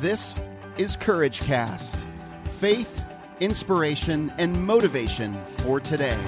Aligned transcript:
This 0.00 0.38
is 0.76 0.94
Courage 0.94 1.40
Cast 1.40 2.04
faith, 2.44 3.00
inspiration, 3.40 4.30
and 4.36 4.66
motivation 4.66 5.42
for 5.46 5.80
today. 5.80 6.18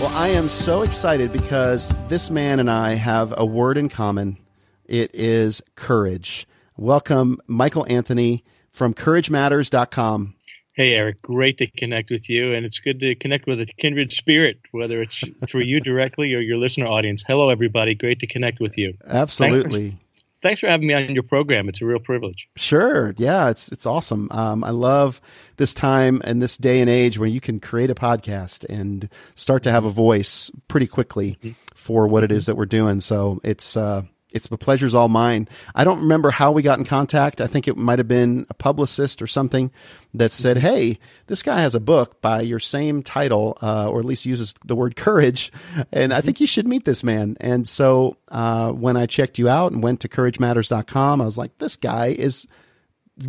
Well, 0.00 0.12
I 0.16 0.30
am 0.32 0.48
so 0.48 0.82
excited 0.82 1.32
because 1.32 1.94
this 2.08 2.28
man 2.28 2.58
and 2.58 2.68
I 2.68 2.94
have 2.94 3.32
a 3.36 3.46
word 3.46 3.78
in 3.78 3.88
common. 3.88 4.36
It 4.84 5.14
is 5.14 5.62
courage. 5.76 6.48
Welcome, 6.76 7.40
Michael 7.46 7.86
Anthony 7.88 8.42
from 8.76 8.92
CourageMatters.com. 8.92 10.34
Hey, 10.74 10.92
Eric, 10.92 11.22
great 11.22 11.56
to 11.58 11.66
connect 11.66 12.10
with 12.10 12.28
you. 12.28 12.52
And 12.52 12.66
it's 12.66 12.80
good 12.80 13.00
to 13.00 13.14
connect 13.14 13.46
with 13.46 13.58
a 13.60 13.66
kindred 13.66 14.12
spirit, 14.12 14.58
whether 14.70 15.00
it's 15.00 15.24
through 15.48 15.62
you 15.62 15.80
directly 15.80 16.34
or 16.34 16.40
your 16.40 16.58
listener 16.58 16.86
audience. 16.86 17.24
Hello, 17.26 17.48
everybody. 17.48 17.94
Great 17.94 18.20
to 18.20 18.26
connect 18.26 18.60
with 18.60 18.76
you. 18.76 18.98
Absolutely. 19.06 19.88
Thanks 19.88 19.96
for, 19.96 20.40
thanks 20.42 20.60
for 20.60 20.68
having 20.68 20.86
me 20.86 20.92
on 20.92 21.14
your 21.14 21.22
program. 21.22 21.70
It's 21.70 21.80
a 21.80 21.86
real 21.86 21.98
privilege. 21.98 22.50
Sure. 22.56 23.14
Yeah, 23.16 23.48
it's, 23.48 23.72
it's 23.72 23.86
awesome. 23.86 24.28
Um, 24.30 24.62
I 24.62 24.70
love 24.70 25.22
this 25.56 25.72
time 25.72 26.20
and 26.22 26.42
this 26.42 26.58
day 26.58 26.80
and 26.80 26.90
age 26.90 27.18
where 27.18 27.28
you 27.28 27.40
can 27.40 27.58
create 27.58 27.90
a 27.90 27.94
podcast 27.94 28.66
and 28.68 29.08
start 29.36 29.62
to 29.62 29.70
have 29.70 29.86
a 29.86 29.90
voice 29.90 30.50
pretty 30.68 30.86
quickly 30.86 31.38
mm-hmm. 31.42 31.52
for 31.74 32.06
what 32.06 32.24
it 32.24 32.30
is 32.30 32.44
that 32.44 32.56
we're 32.56 32.66
doing. 32.66 33.00
So 33.00 33.40
it's, 33.42 33.74
uh, 33.78 34.02
it's 34.36 34.48
the 34.48 34.58
pleasure's 34.58 34.94
all 34.94 35.08
mine. 35.08 35.48
I 35.74 35.84
don't 35.84 36.00
remember 36.00 36.30
how 36.30 36.52
we 36.52 36.62
got 36.62 36.78
in 36.78 36.84
contact. 36.84 37.40
I 37.40 37.46
think 37.46 37.66
it 37.66 37.76
might 37.76 37.98
have 37.98 38.08
been 38.08 38.46
a 38.48 38.54
publicist 38.54 39.20
or 39.22 39.26
something 39.26 39.70
that 40.14 40.32
said, 40.32 40.58
"Hey, 40.58 40.98
this 41.26 41.42
guy 41.42 41.60
has 41.60 41.74
a 41.74 41.80
book 41.80 42.20
by 42.20 42.42
your 42.42 42.60
same 42.60 43.02
title, 43.02 43.58
uh, 43.62 43.88
or 43.88 43.98
at 43.98 44.04
least 44.04 44.26
uses 44.26 44.54
the 44.64 44.76
word 44.76 44.94
courage, 44.96 45.52
and 45.92 46.12
I 46.12 46.20
think 46.20 46.40
you 46.40 46.46
should 46.46 46.68
meet 46.68 46.84
this 46.84 47.02
man." 47.02 47.36
And 47.40 47.66
so 47.66 48.16
uh, 48.28 48.70
when 48.70 48.96
I 48.96 49.06
checked 49.06 49.38
you 49.38 49.48
out 49.48 49.72
and 49.72 49.82
went 49.82 50.00
to 50.00 50.08
CourageMatters.com, 50.08 51.20
I 51.20 51.24
was 51.24 51.38
like, 51.38 51.58
"This 51.58 51.76
guy 51.76 52.08
is." 52.08 52.46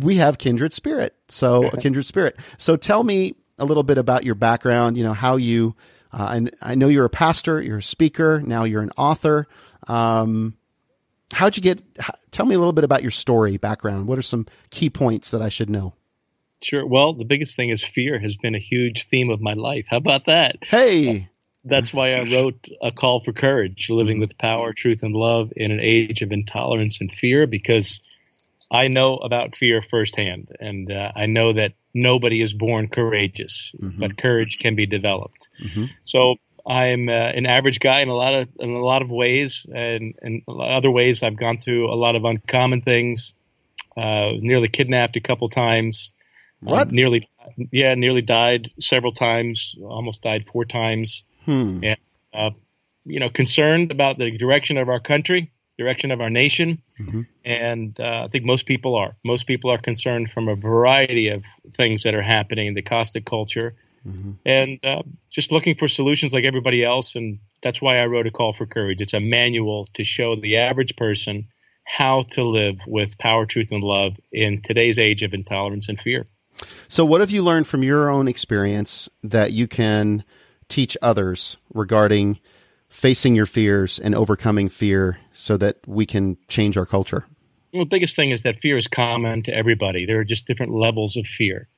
We 0.00 0.16
have 0.16 0.36
kindred 0.36 0.74
spirit, 0.74 1.16
so 1.28 1.64
a 1.64 1.76
kindred 1.80 2.04
spirit. 2.04 2.36
So 2.58 2.76
tell 2.76 3.02
me 3.02 3.36
a 3.58 3.64
little 3.64 3.82
bit 3.82 3.96
about 3.96 4.22
your 4.22 4.34
background. 4.34 4.98
You 4.98 5.04
know 5.04 5.14
how 5.14 5.36
you. 5.36 5.74
Uh, 6.12 6.28
and 6.32 6.56
I 6.62 6.74
know 6.74 6.88
you're 6.88 7.04
a 7.04 7.10
pastor, 7.10 7.60
you're 7.60 7.78
a 7.78 7.82
speaker, 7.82 8.40
now 8.40 8.64
you're 8.64 8.82
an 8.82 8.92
author. 8.96 9.46
Um, 9.86 10.56
how'd 11.32 11.56
you 11.56 11.62
get 11.62 11.82
tell 12.30 12.46
me 12.46 12.54
a 12.54 12.58
little 12.58 12.72
bit 12.72 12.84
about 12.84 13.02
your 13.02 13.10
story 13.10 13.56
background. 13.56 14.06
What 14.06 14.18
are 14.18 14.22
some 14.22 14.46
key 14.70 14.90
points 14.90 15.30
that 15.30 15.42
i 15.42 15.48
should 15.48 15.70
know? 15.70 15.94
Sure. 16.62 16.86
Well 16.86 17.12
the 17.12 17.24
biggest 17.24 17.56
thing 17.56 17.70
is 17.70 17.84
fear 17.84 18.18
has 18.18 18.36
been 18.36 18.54
a 18.54 18.60
huge 18.60 19.04
theme 19.04 19.30
of 19.30 19.40
my 19.40 19.54
life. 19.54 19.86
How 19.88 19.98
about 19.98 20.26
that? 20.26 20.56
Hey! 20.62 21.28
That's 21.64 21.92
why 21.92 22.14
i 22.14 22.22
wrote 22.22 22.66
a 22.80 22.92
call 22.92 23.20
for 23.20 23.32
courage 23.32 23.90
living 23.90 24.20
with 24.20 24.38
power 24.38 24.72
truth 24.72 25.02
and 25.02 25.14
love 25.14 25.52
in 25.54 25.70
an 25.70 25.80
age 25.80 26.22
of 26.22 26.32
intolerance 26.32 27.00
and 27.00 27.12
fear 27.12 27.46
because 27.46 28.00
i 28.70 28.88
know 28.88 29.16
about 29.16 29.54
fear 29.54 29.82
firsthand 29.82 30.48
and 30.60 30.90
uh, 30.90 31.12
i 31.14 31.26
know 31.26 31.52
that 31.52 31.72
nobody 31.92 32.40
is 32.40 32.54
born 32.54 32.88
courageous 32.88 33.74
mm-hmm. 33.78 33.98
but 33.98 34.16
courage 34.16 34.58
can 34.58 34.76
be 34.76 34.86
developed. 34.86 35.48
Mm-hmm. 35.62 35.86
so 36.02 36.36
I'm 36.68 37.08
uh, 37.08 37.12
an 37.12 37.46
average 37.46 37.80
guy 37.80 38.00
in 38.02 38.08
a 38.10 38.14
lot 38.14 38.34
of 38.34 38.48
in 38.60 38.74
a 38.74 38.84
lot 38.84 39.00
of 39.00 39.10
ways, 39.10 39.66
and 39.72 40.14
in 40.20 40.42
other 40.46 40.90
ways, 40.90 41.22
I've 41.22 41.36
gone 41.36 41.58
through 41.58 41.90
a 41.90 41.96
lot 41.96 42.14
of 42.14 42.24
uncommon 42.24 42.82
things. 42.82 43.34
Uh, 43.96 44.32
nearly 44.36 44.68
kidnapped 44.68 45.16
a 45.16 45.20
couple 45.20 45.48
times. 45.48 46.12
Um, 46.64 46.72
what? 46.72 46.92
nearly, 46.92 47.26
yeah, 47.72 47.94
nearly 47.94 48.20
died 48.20 48.70
several 48.78 49.12
times. 49.12 49.74
Almost 49.82 50.22
died 50.22 50.46
four 50.46 50.66
times. 50.66 51.24
Hmm. 51.46 51.80
And 51.82 51.98
uh, 52.34 52.50
you 53.06 53.18
know, 53.18 53.30
concerned 53.30 53.90
about 53.90 54.18
the 54.18 54.30
direction 54.30 54.76
of 54.76 54.90
our 54.90 55.00
country, 55.00 55.50
direction 55.78 56.10
of 56.10 56.20
our 56.20 56.30
nation, 56.30 56.82
mm-hmm. 57.00 57.22
and 57.46 57.98
uh, 57.98 58.24
I 58.26 58.28
think 58.28 58.44
most 58.44 58.66
people 58.66 58.94
are. 58.94 59.16
Most 59.24 59.46
people 59.46 59.70
are 59.70 59.78
concerned 59.78 60.30
from 60.30 60.48
a 60.48 60.54
variety 60.54 61.28
of 61.28 61.44
things 61.74 62.02
that 62.02 62.14
are 62.14 62.22
happening, 62.22 62.74
the 62.74 62.82
caustic 62.82 63.24
culture 63.24 63.74
mm-hmm. 64.08 64.32
and 64.44 64.78
uh, 64.82 65.02
just 65.30 65.52
looking 65.52 65.76
for 65.76 65.88
solutions 65.88 66.32
like 66.32 66.44
everybody 66.44 66.84
else. 66.84 67.16
And 67.16 67.38
that's 67.62 67.80
why 67.80 67.98
I 67.98 68.06
wrote 68.06 68.26
a 68.26 68.30
call 68.30 68.52
for 68.52 68.66
courage. 68.66 69.00
It's 69.00 69.14
a 69.14 69.20
manual 69.20 69.86
to 69.94 70.04
show 70.04 70.36
the 70.36 70.58
average 70.58 70.96
person 70.96 71.48
how 71.84 72.22
to 72.22 72.44
live 72.44 72.80
with 72.86 73.18
power, 73.18 73.46
truth, 73.46 73.72
and 73.72 73.82
love 73.82 74.16
in 74.30 74.60
today's 74.60 74.98
age 74.98 75.22
of 75.22 75.32
intolerance 75.32 75.88
and 75.88 75.98
fear. 75.98 76.26
So, 76.88 77.04
what 77.04 77.20
have 77.20 77.30
you 77.30 77.42
learned 77.42 77.66
from 77.66 77.82
your 77.82 78.10
own 78.10 78.28
experience 78.28 79.08
that 79.22 79.52
you 79.52 79.66
can 79.66 80.24
teach 80.68 80.96
others 81.00 81.56
regarding 81.72 82.38
facing 82.88 83.34
your 83.34 83.46
fears 83.46 83.98
and 83.98 84.14
overcoming 84.14 84.68
fear 84.68 85.18
so 85.32 85.56
that 85.56 85.76
we 85.86 86.04
can 86.04 86.36
change 86.48 86.76
our 86.76 86.86
culture? 86.86 87.26
Well, 87.72 87.84
the 87.84 87.88
biggest 87.88 88.16
thing 88.16 88.30
is 88.30 88.42
that 88.42 88.58
fear 88.58 88.76
is 88.76 88.88
common 88.88 89.42
to 89.42 89.54
everybody. 89.54 90.06
There 90.06 90.18
are 90.20 90.24
just 90.24 90.46
different 90.46 90.72
levels 90.72 91.16
of 91.16 91.26
fear. 91.26 91.68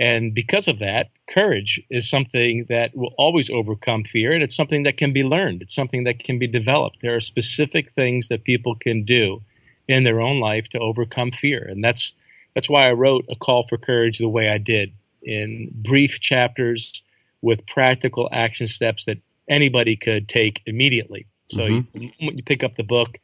And 0.00 0.32
because 0.32 0.66
of 0.66 0.78
that, 0.78 1.10
courage 1.28 1.82
is 1.90 2.08
something 2.08 2.64
that 2.70 2.96
will 2.96 3.12
always 3.18 3.50
overcome 3.50 4.04
fear, 4.04 4.32
and 4.32 4.42
it's 4.42 4.56
something 4.56 4.84
that 4.84 4.96
can 4.96 5.12
be 5.12 5.22
learned. 5.22 5.60
It's 5.60 5.74
something 5.74 6.04
that 6.04 6.24
can 6.24 6.38
be 6.38 6.46
developed. 6.46 7.02
There 7.02 7.16
are 7.16 7.20
specific 7.20 7.92
things 7.92 8.28
that 8.28 8.42
people 8.42 8.76
can 8.76 9.04
do 9.04 9.42
in 9.86 10.02
their 10.02 10.22
own 10.22 10.40
life 10.40 10.68
to 10.70 10.78
overcome 10.78 11.32
fear, 11.32 11.62
and 11.68 11.84
that's 11.84 12.14
that's 12.54 12.68
why 12.68 12.88
I 12.88 12.92
wrote 12.92 13.26
a 13.28 13.36
call 13.36 13.66
for 13.68 13.76
courage 13.76 14.18
the 14.18 14.28
way 14.28 14.48
I 14.48 14.56
did 14.56 14.94
in 15.22 15.70
brief 15.70 16.18
chapters 16.18 17.02
with 17.42 17.66
practical 17.66 18.26
action 18.32 18.68
steps 18.68 19.04
that 19.04 19.18
anybody 19.48 19.96
could 19.96 20.28
take 20.28 20.62
immediately. 20.64 21.26
So 21.48 21.68
mm-hmm. 21.68 22.02
you, 22.02 22.10
you 22.18 22.42
pick 22.42 22.64
up 22.64 22.74
the 22.74 22.84
book 22.84 23.18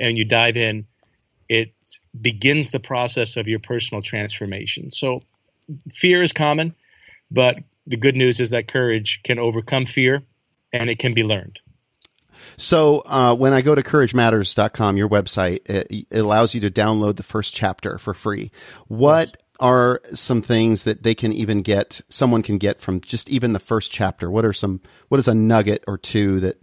and 0.00 0.16
you 0.16 0.24
dive 0.24 0.56
in, 0.56 0.86
it 1.48 1.74
begins 2.18 2.70
the 2.70 2.80
process 2.80 3.36
of 3.36 3.48
your 3.48 3.58
personal 3.58 4.00
transformation. 4.00 4.90
So 4.90 5.22
fear 5.90 6.22
is 6.22 6.32
common, 6.32 6.74
but 7.30 7.58
the 7.86 7.96
good 7.96 8.16
news 8.16 8.40
is 8.40 8.50
that 8.50 8.68
courage 8.68 9.20
can 9.24 9.38
overcome 9.38 9.86
fear 9.86 10.22
and 10.72 10.88
it 10.88 10.98
can 10.98 11.14
be 11.14 11.22
learned. 11.22 11.58
So 12.56 13.02
uh, 13.06 13.34
when 13.34 13.52
I 13.52 13.62
go 13.62 13.74
to 13.74 13.82
couragematters.com, 13.82 14.96
your 14.96 15.08
website, 15.08 15.68
it, 15.68 16.06
it, 16.10 16.18
allows 16.18 16.54
you 16.54 16.60
to 16.62 16.70
download 16.70 17.16
the 17.16 17.22
first 17.22 17.54
chapter 17.54 17.98
for 17.98 18.14
free. 18.14 18.50
What 18.88 19.28
yes. 19.28 19.36
are 19.60 20.00
some 20.12 20.42
things 20.42 20.84
that 20.84 21.02
they 21.02 21.14
can 21.14 21.32
even 21.32 21.62
get, 21.62 22.00
someone 22.08 22.42
can 22.42 22.58
get 22.58 22.80
from 22.80 23.00
just 23.00 23.30
even 23.30 23.52
the 23.52 23.58
first 23.58 23.92
chapter? 23.92 24.30
What 24.30 24.44
are 24.44 24.52
some, 24.52 24.80
what 25.08 25.18
is 25.18 25.28
a 25.28 25.34
nugget 25.34 25.84
or 25.86 25.98
two 25.98 26.40
that 26.40 26.60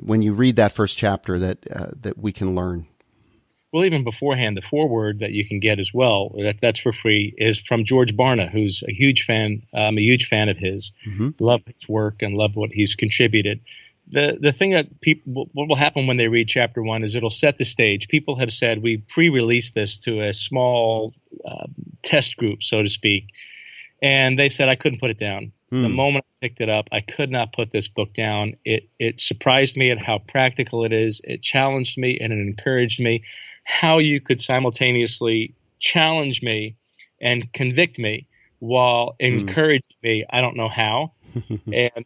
when 0.00 0.22
you 0.22 0.32
read 0.32 0.56
that 0.56 0.72
first 0.72 0.98
chapter 0.98 1.38
that, 1.38 1.58
uh, 1.74 1.90
that 2.00 2.18
we 2.18 2.32
can 2.32 2.54
learn? 2.54 2.86
Well, 3.74 3.84
even 3.84 4.04
beforehand, 4.04 4.56
the 4.56 4.62
foreword 4.62 5.18
that 5.18 5.32
you 5.32 5.44
can 5.44 5.58
get 5.58 5.80
as 5.80 5.92
well, 5.92 6.28
that, 6.38 6.60
that's 6.62 6.78
for 6.78 6.92
free, 6.92 7.34
is 7.36 7.60
from 7.60 7.84
George 7.84 8.14
Barna, 8.14 8.48
who's 8.48 8.84
a 8.86 8.92
huge 8.92 9.24
fan. 9.24 9.62
I'm 9.74 9.98
a 9.98 10.00
huge 10.00 10.28
fan 10.28 10.48
of 10.48 10.56
his. 10.56 10.92
Mm-hmm. 11.04 11.30
Love 11.40 11.62
his 11.66 11.88
work 11.88 12.22
and 12.22 12.36
love 12.36 12.54
what 12.54 12.70
he's 12.70 12.94
contributed. 12.94 13.62
The 14.06 14.38
the 14.40 14.52
thing 14.52 14.70
that 14.72 15.00
people 15.00 15.50
what 15.52 15.66
will 15.66 15.74
happen 15.74 16.06
when 16.06 16.18
they 16.18 16.28
read 16.28 16.46
chapter 16.46 16.84
one 16.84 17.02
is 17.02 17.16
it'll 17.16 17.30
set 17.30 17.58
the 17.58 17.64
stage. 17.64 18.06
People 18.06 18.38
have 18.38 18.52
said 18.52 18.80
we 18.80 18.98
pre-released 18.98 19.74
this 19.74 19.96
to 19.98 20.20
a 20.20 20.32
small 20.32 21.12
uh, 21.44 21.66
test 22.02 22.36
group, 22.36 22.62
so 22.62 22.80
to 22.80 22.88
speak, 22.88 23.30
and 24.00 24.38
they 24.38 24.50
said 24.50 24.68
I 24.68 24.76
couldn't 24.76 25.00
put 25.00 25.10
it 25.10 25.18
down. 25.18 25.50
Mm. 25.72 25.82
The 25.82 25.88
moment 25.88 26.26
I 26.26 26.46
picked 26.46 26.60
it 26.60 26.68
up, 26.68 26.90
I 26.92 27.00
could 27.00 27.30
not 27.30 27.52
put 27.52 27.72
this 27.72 27.88
book 27.88 28.12
down. 28.12 28.54
It 28.64 28.88
it 29.00 29.20
surprised 29.20 29.76
me 29.76 29.90
at 29.90 29.98
how 29.98 30.18
practical 30.18 30.84
it 30.84 30.92
is. 30.92 31.20
It 31.24 31.42
challenged 31.42 31.98
me 31.98 32.18
and 32.20 32.32
it 32.32 32.38
encouraged 32.38 33.00
me 33.00 33.24
how 33.64 33.98
you 33.98 34.20
could 34.20 34.40
simultaneously 34.40 35.54
challenge 35.78 36.42
me 36.42 36.76
and 37.20 37.52
convict 37.52 37.98
me 37.98 38.28
while 38.58 39.16
hmm. 39.20 39.26
encourage 39.26 39.82
mm. 39.82 40.02
me. 40.02 40.24
I 40.28 40.40
don't 40.40 40.56
know 40.56 40.68
how. 40.68 41.12
and 41.72 42.04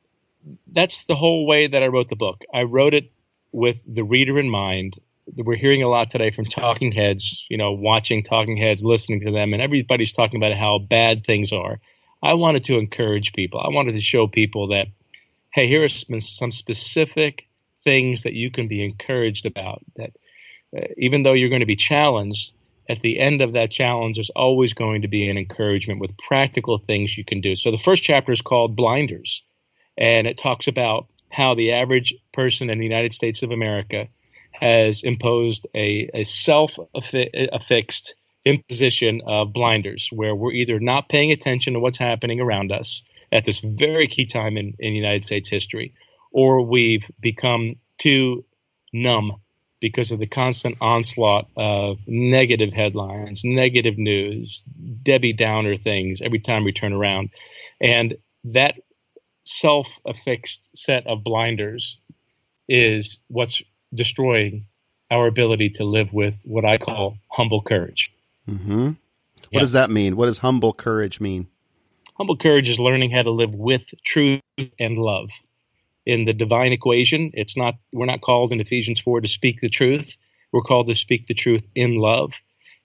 that's 0.66 1.04
the 1.04 1.14
whole 1.14 1.46
way 1.46 1.66
that 1.66 1.82
I 1.82 1.88
wrote 1.88 2.08
the 2.08 2.16
book. 2.16 2.44
I 2.52 2.62
wrote 2.62 2.94
it 2.94 3.12
with 3.52 3.84
the 3.86 4.04
reader 4.04 4.38
in 4.38 4.48
mind. 4.48 4.98
We're 5.36 5.56
hearing 5.56 5.82
a 5.82 5.88
lot 5.88 6.10
today 6.10 6.30
from 6.30 6.46
talking 6.46 6.92
heads, 6.92 7.46
you 7.50 7.58
know, 7.58 7.72
watching 7.72 8.22
talking 8.22 8.56
heads, 8.56 8.82
listening 8.82 9.20
to 9.22 9.30
them, 9.30 9.52
and 9.52 9.60
everybody's 9.60 10.12
talking 10.12 10.42
about 10.42 10.56
how 10.56 10.78
bad 10.78 11.24
things 11.24 11.52
are. 11.52 11.80
I 12.22 12.34
wanted 12.34 12.64
to 12.64 12.78
encourage 12.78 13.32
people. 13.32 13.60
I 13.60 13.68
wanted 13.68 13.92
to 13.92 14.00
show 14.00 14.26
people 14.26 14.68
that, 14.68 14.88
hey, 15.50 15.66
here 15.66 15.84
are 15.84 15.88
some 15.88 16.50
specific 16.50 17.46
things 17.78 18.22
that 18.22 18.32
you 18.32 18.50
can 18.50 18.68
be 18.68 18.82
encouraged 18.82 19.46
about. 19.46 19.82
That 19.96 20.12
Uh, 20.76 20.82
even 20.96 21.22
though 21.22 21.32
you're 21.32 21.48
going 21.48 21.60
to 21.60 21.66
be 21.66 21.76
challenged, 21.76 22.52
at 22.88 23.00
the 23.00 23.18
end 23.18 23.42
of 23.42 23.52
that 23.52 23.70
challenge, 23.70 24.16
there's 24.16 24.30
always 24.30 24.72
going 24.72 25.02
to 25.02 25.08
be 25.08 25.28
an 25.28 25.36
encouragement 25.36 26.00
with 26.00 26.16
practical 26.16 26.78
things 26.78 27.16
you 27.16 27.24
can 27.24 27.40
do. 27.40 27.54
So 27.54 27.70
the 27.70 27.78
first 27.78 28.02
chapter 28.02 28.32
is 28.32 28.40
called 28.40 28.76
Blinders, 28.76 29.42
and 29.96 30.26
it 30.26 30.38
talks 30.38 30.68
about 30.68 31.06
how 31.30 31.54
the 31.54 31.72
average 31.72 32.14
person 32.32 32.70
in 32.70 32.78
the 32.78 32.86
United 32.86 33.12
States 33.12 33.42
of 33.42 33.52
America 33.52 34.08
has 34.52 35.02
imposed 35.02 35.66
a, 35.74 36.08
a 36.14 36.24
self 36.24 36.78
affixed 36.94 38.14
imposition 38.46 39.20
of 39.26 39.52
blinders, 39.52 40.08
where 40.10 40.34
we're 40.34 40.52
either 40.52 40.80
not 40.80 41.08
paying 41.08 41.32
attention 41.32 41.74
to 41.74 41.80
what's 41.80 41.98
happening 41.98 42.40
around 42.40 42.72
us 42.72 43.02
at 43.30 43.44
this 43.44 43.60
very 43.60 44.06
key 44.06 44.24
time 44.24 44.56
in, 44.56 44.74
in 44.78 44.94
United 44.94 45.24
States 45.24 45.50
history, 45.50 45.92
or 46.32 46.62
we've 46.62 47.10
become 47.20 47.76
too 47.98 48.44
numb 48.92 49.40
because 49.80 50.12
of 50.12 50.18
the 50.18 50.26
constant 50.26 50.76
onslaught 50.80 51.48
of 51.56 51.98
negative 52.06 52.72
headlines, 52.72 53.42
negative 53.44 53.96
news, 53.96 54.62
Debbie 55.02 55.32
Downer 55.32 55.76
things 55.76 56.20
every 56.20 56.40
time 56.40 56.64
we 56.64 56.72
turn 56.72 56.92
around. 56.92 57.30
And 57.80 58.16
that 58.44 58.74
self 59.44 59.88
affixed 60.04 60.76
set 60.76 61.06
of 61.06 61.22
blinders 61.22 61.98
is 62.68 63.18
what's 63.28 63.62
destroying 63.94 64.66
our 65.10 65.26
ability 65.26 65.70
to 65.70 65.84
live 65.84 66.12
with 66.12 66.40
what 66.44 66.64
I 66.64 66.78
call 66.78 67.16
humble 67.30 67.62
courage. 67.62 68.12
Mm-hmm. 68.48 68.86
What 68.86 68.96
yeah. 69.50 69.60
does 69.60 69.72
that 69.72 69.90
mean? 69.90 70.16
What 70.16 70.26
does 70.26 70.38
humble 70.38 70.74
courage 70.74 71.20
mean? 71.20 71.46
Humble 72.16 72.36
courage 72.36 72.68
is 72.68 72.80
learning 72.80 73.12
how 73.12 73.22
to 73.22 73.30
live 73.30 73.54
with 73.54 73.94
truth 74.04 74.42
and 74.78 74.98
love 74.98 75.30
in 76.08 76.24
the 76.24 76.32
divine 76.32 76.72
equation. 76.72 77.30
It's 77.34 77.56
not 77.56 77.74
we're 77.92 78.06
not 78.06 78.22
called 78.22 78.50
in 78.50 78.60
Ephesians 78.60 78.98
4 78.98 79.20
to 79.20 79.28
speak 79.28 79.60
the 79.60 79.68
truth. 79.68 80.16
We're 80.50 80.62
called 80.62 80.86
to 80.88 80.94
speak 80.94 81.26
the 81.26 81.34
truth 81.34 81.62
in 81.74 81.96
love. 81.96 82.32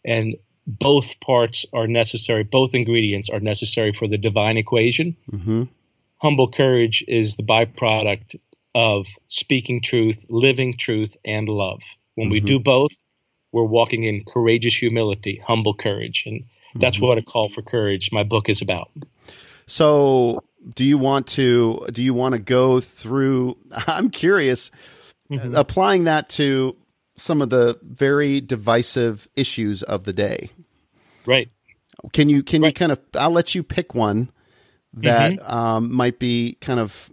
And 0.06 0.36
both 0.68 1.22
parts 1.22 1.66
are 1.74 1.88
necessary, 1.88 2.44
both 2.44 2.76
ingredients 2.76 3.30
are 3.30 3.40
necessary 3.40 3.94
for 3.94 4.10
the 4.10 4.18
divine 4.18 4.58
equation. 4.58 5.16
Mm-hmm. 5.32 5.64
Humble 6.18 6.52
courage 6.52 7.04
is 7.08 7.36
the 7.36 7.44
byproduct 7.44 8.36
of 8.76 9.08
speaking 9.28 9.82
truth, 9.82 10.26
living 10.30 10.76
truth, 10.78 11.16
and 11.24 11.48
love. 11.48 11.82
When 12.16 12.28
mm-hmm. 12.28 12.34
we 12.34 12.40
do 12.42 12.60
both, 12.60 12.92
we're 13.54 13.64
walking 13.64 14.04
in 14.04 14.26
courageous 14.26 14.76
humility, 14.76 15.42
humble 15.42 15.76
courage. 15.76 16.24
And 16.26 16.46
that's 16.76 16.98
mm-hmm. 16.98 17.06
what 17.06 17.18
a 17.18 17.22
call 17.22 17.48
for 17.48 17.62
courage, 17.62 18.12
my 18.12 18.24
book 18.24 18.50
is 18.50 18.62
about. 18.62 18.90
So 19.66 20.40
do 20.76 20.84
you 20.84 20.98
want 20.98 21.28
to 21.28 21.86
do 21.92 22.04
you 22.04 22.14
want 22.14 22.34
to 22.34 22.40
go 22.40 22.80
through 22.80 23.58
i'm 23.72 24.10
curious 24.10 24.72
mm-hmm. 25.32 25.56
applying 25.56 26.06
that 26.06 26.30
to 26.30 26.76
some 27.16 27.42
of 27.42 27.50
the 27.50 27.80
very 27.84 28.42
divisive 28.42 29.28
issues 29.36 29.84
of 29.84 30.04
the 30.04 30.14
day 30.14 30.50
right 31.26 31.50
can 32.12 32.30
you 32.30 32.44
can 32.44 32.62
right. 32.62 32.70
you 32.70 32.74
kind 32.74 32.92
of 32.92 33.00
i'll 33.16 33.32
let 33.32 33.56
you 33.56 33.64
pick 33.64 33.94
one 33.94 34.30
that 34.96 35.34
mm-hmm. 35.34 35.52
um, 35.52 35.96
might 35.96 36.20
be 36.20 36.58
kind 36.62 36.80
of 36.80 37.10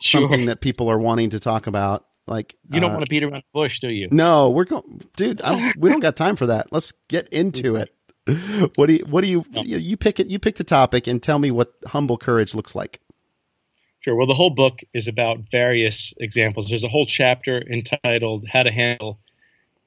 sure. 0.00 0.22
something 0.22 0.46
that 0.46 0.60
people 0.60 0.88
are 0.88 0.98
wanting 0.98 1.30
to 1.30 1.40
talk 1.40 1.66
about 1.66 2.06
like 2.26 2.54
you 2.70 2.80
don't 2.80 2.90
uh, 2.90 2.94
want 2.94 3.04
to 3.04 3.10
beat 3.10 3.22
around 3.22 3.42
the 3.42 3.42
bush 3.52 3.80
do 3.80 3.88
you 3.88 4.08
no 4.10 4.50
we're 4.50 4.64
going 4.64 5.02
dude 5.16 5.40
we 5.76 5.90
don't 5.90 6.00
got 6.00 6.16
time 6.16 6.36
for 6.36 6.46
that 6.46 6.68
let's 6.70 6.92
get 7.08 7.28
into 7.28 7.76
it 7.76 7.94
what 8.76 8.86
do 8.86 8.92
you 8.92 9.04
what 9.06 9.22
do 9.22 9.28
you 9.28 9.44
you 9.52 9.96
pick 9.96 10.20
it 10.20 10.28
you 10.28 10.38
pick 10.38 10.56
the 10.56 10.64
topic 10.64 11.06
and 11.06 11.22
tell 11.22 11.38
me 11.38 11.50
what 11.50 11.72
humble 11.86 12.18
courage 12.18 12.54
looks 12.54 12.74
like. 12.74 13.00
Sure. 14.00 14.14
Well 14.14 14.26
the 14.26 14.34
whole 14.34 14.50
book 14.50 14.80
is 14.92 15.08
about 15.08 15.40
various 15.50 16.12
examples. 16.18 16.68
There's 16.68 16.84
a 16.84 16.88
whole 16.88 17.06
chapter 17.06 17.58
entitled 17.58 18.46
how 18.46 18.62
to 18.62 18.70
handle 18.70 19.20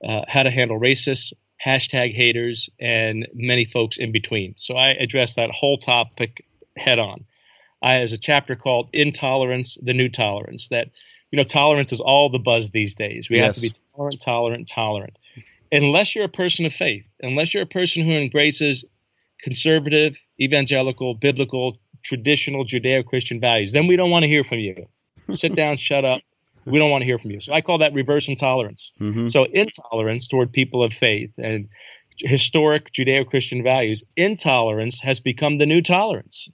uh, 0.03 0.23
how 0.27 0.43
to 0.43 0.49
handle 0.49 0.79
racists 0.79 1.33
hashtag 1.63 2.13
haters 2.13 2.69
and 2.79 3.27
many 3.33 3.65
folks 3.65 3.97
in 3.97 4.11
between. 4.11 4.55
So 4.57 4.75
i 4.75 4.89
address 4.89 5.35
that 5.35 5.51
whole 5.51 5.77
topic 5.77 6.45
head 6.75 6.99
on. 6.99 7.25
I 7.81 7.95
has 7.95 8.13
a 8.13 8.17
chapter 8.17 8.55
called 8.55 8.89
intolerance 8.93 9.77
the 9.81 9.93
new 9.93 10.09
tolerance 10.09 10.69
that 10.69 10.89
you 11.31 11.37
know 11.37 11.43
tolerance 11.43 11.91
is 11.91 12.01
all 12.01 12.29
the 12.29 12.39
buzz 12.39 12.71
these 12.71 12.95
days. 12.95 13.29
We 13.29 13.37
yes. 13.37 13.45
have 13.45 13.55
to 13.55 13.61
be 13.61 13.71
tolerant 13.95 14.21
tolerant 14.21 14.67
tolerant 14.67 15.17
unless 15.73 16.15
you're 16.15 16.25
a 16.25 16.29
person 16.29 16.65
of 16.65 16.73
faith, 16.73 17.13
unless 17.21 17.53
you're 17.53 17.63
a 17.63 17.67
person 17.67 18.03
who 18.03 18.11
embraces 18.11 18.85
conservative, 19.39 20.17
evangelical, 20.39 21.15
biblical, 21.15 21.77
traditional 22.03 22.65
Judeo 22.65 23.05
Christian 23.05 23.39
values, 23.39 23.71
then 23.71 23.87
we 23.87 23.95
don't 23.95 24.11
want 24.11 24.23
to 24.23 24.29
hear 24.29 24.43
from 24.43 24.59
you. 24.59 24.87
Sit 25.33 25.55
down, 25.55 25.77
shut 25.77 26.05
up. 26.05 26.21
We 26.65 26.79
don't 26.79 26.91
want 26.91 27.01
to 27.01 27.05
hear 27.05 27.19
from 27.19 27.31
you. 27.31 27.41
So 27.41 27.53
I 27.53 27.61
call 27.61 27.79
that 27.79 27.93
reverse 27.93 28.29
intolerance. 28.29 28.93
Mm-hmm. 28.99 29.27
So 29.27 29.43
intolerance 29.45 30.27
toward 30.27 30.53
people 30.53 30.83
of 30.83 30.93
faith 30.93 31.31
and 31.37 31.67
historic 32.17 32.91
Judeo 32.91 33.27
Christian 33.27 33.63
values, 33.63 34.03
intolerance 34.15 35.01
has 35.01 35.19
become 35.19 35.57
the 35.57 35.65
new 35.65 35.81
tolerance. 35.81 36.49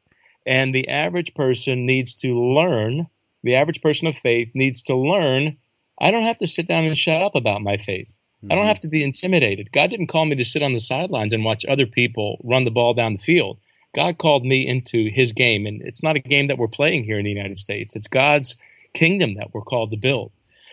And 0.46 0.74
the 0.74 0.88
average 0.88 1.36
person 1.36 1.86
needs 1.86 2.16
to 2.16 2.34
learn, 2.34 3.08
the 3.44 3.56
average 3.56 3.82
person 3.82 4.08
of 4.08 4.16
faith 4.16 4.52
needs 4.56 4.82
to 4.84 4.96
learn 4.96 5.58
I 6.00 6.12
don't 6.12 6.24
have 6.24 6.38
to 6.40 6.48
sit 6.48 6.68
down 6.68 6.86
and 6.86 6.98
shut 6.98 7.22
up 7.22 7.36
about 7.36 7.62
my 7.62 7.78
faith. 7.78 8.18
Mm-hmm. 8.44 8.52
I 8.52 8.56
don't 8.56 8.66
have 8.66 8.80
to 8.82 8.88
be 8.88 9.04
intimidated. 9.04 9.72
God 9.72 9.90
didn't 9.90 10.08
call 10.08 10.26
me 10.26 10.36
to 10.36 10.46
sit 10.46 10.64
on 10.64 10.74
the 10.74 10.80
sidelines 10.80 11.34
and 11.34 11.44
watch 11.44 11.66
other 11.66 11.86
people 11.86 12.40
run 12.44 12.64
the 12.64 12.72
ball 12.72 12.94
down 12.94 13.14
the 13.14 13.20
field. 13.20 13.60
God 13.96 14.18
called 14.18 14.46
me 14.46 14.68
into 14.68 15.10
his 15.10 15.34
game. 15.34 15.66
And 15.66 15.82
it's 15.82 16.04
not 16.04 16.16
a 16.16 16.20
game 16.20 16.48
that 16.48 16.58
we're 16.58 16.68
playing 16.68 17.04
here 17.04 17.18
in 17.18 17.26
the 17.26 17.32
United 17.32 17.58
States, 17.58 17.96
it's 17.96 18.08
God's 18.08 18.56
kingdom 18.94 19.36
that 19.36 19.54
we're 19.54 19.62
called 19.62 19.92
to 19.92 19.98
build. 19.98 20.32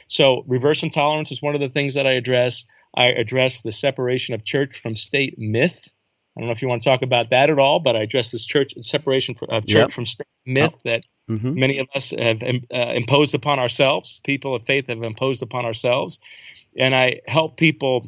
So, 0.08 0.44
reverse 0.46 0.82
intolerance 0.82 1.32
is 1.32 1.42
one 1.42 1.54
of 1.54 1.60
the 1.60 1.68
things 1.68 1.94
that 1.94 2.06
I 2.06 2.12
address. 2.12 2.64
I 2.94 3.08
address 3.08 3.62
the 3.62 3.72
separation 3.72 4.34
of 4.34 4.44
church 4.44 4.80
from 4.80 4.94
state 4.94 5.38
myth. 5.38 5.88
I 6.36 6.40
don't 6.40 6.48
know 6.48 6.52
if 6.52 6.62
you 6.62 6.68
want 6.68 6.82
to 6.82 6.88
talk 6.88 7.02
about 7.02 7.30
that 7.30 7.50
at 7.50 7.58
all, 7.58 7.80
but 7.80 7.96
I 7.96 8.02
address 8.02 8.30
this 8.30 8.44
church 8.44 8.74
separation 8.80 9.36
of 9.48 9.66
church 9.66 9.68
yep. 9.68 9.90
from 9.90 10.06
state 10.06 10.28
myth 10.44 10.74
oh. 10.74 10.80
that 10.84 11.02
mm-hmm. 11.28 11.54
many 11.54 11.78
of 11.78 11.88
us 11.94 12.10
have 12.10 12.42
uh, 12.42 12.92
imposed 12.94 13.34
upon 13.34 13.58
ourselves. 13.58 14.20
People 14.22 14.54
of 14.54 14.64
faith 14.64 14.86
have 14.88 15.02
imposed 15.02 15.42
upon 15.42 15.64
ourselves, 15.64 16.18
and 16.76 16.94
I 16.94 17.20
help 17.26 17.56
people 17.56 18.06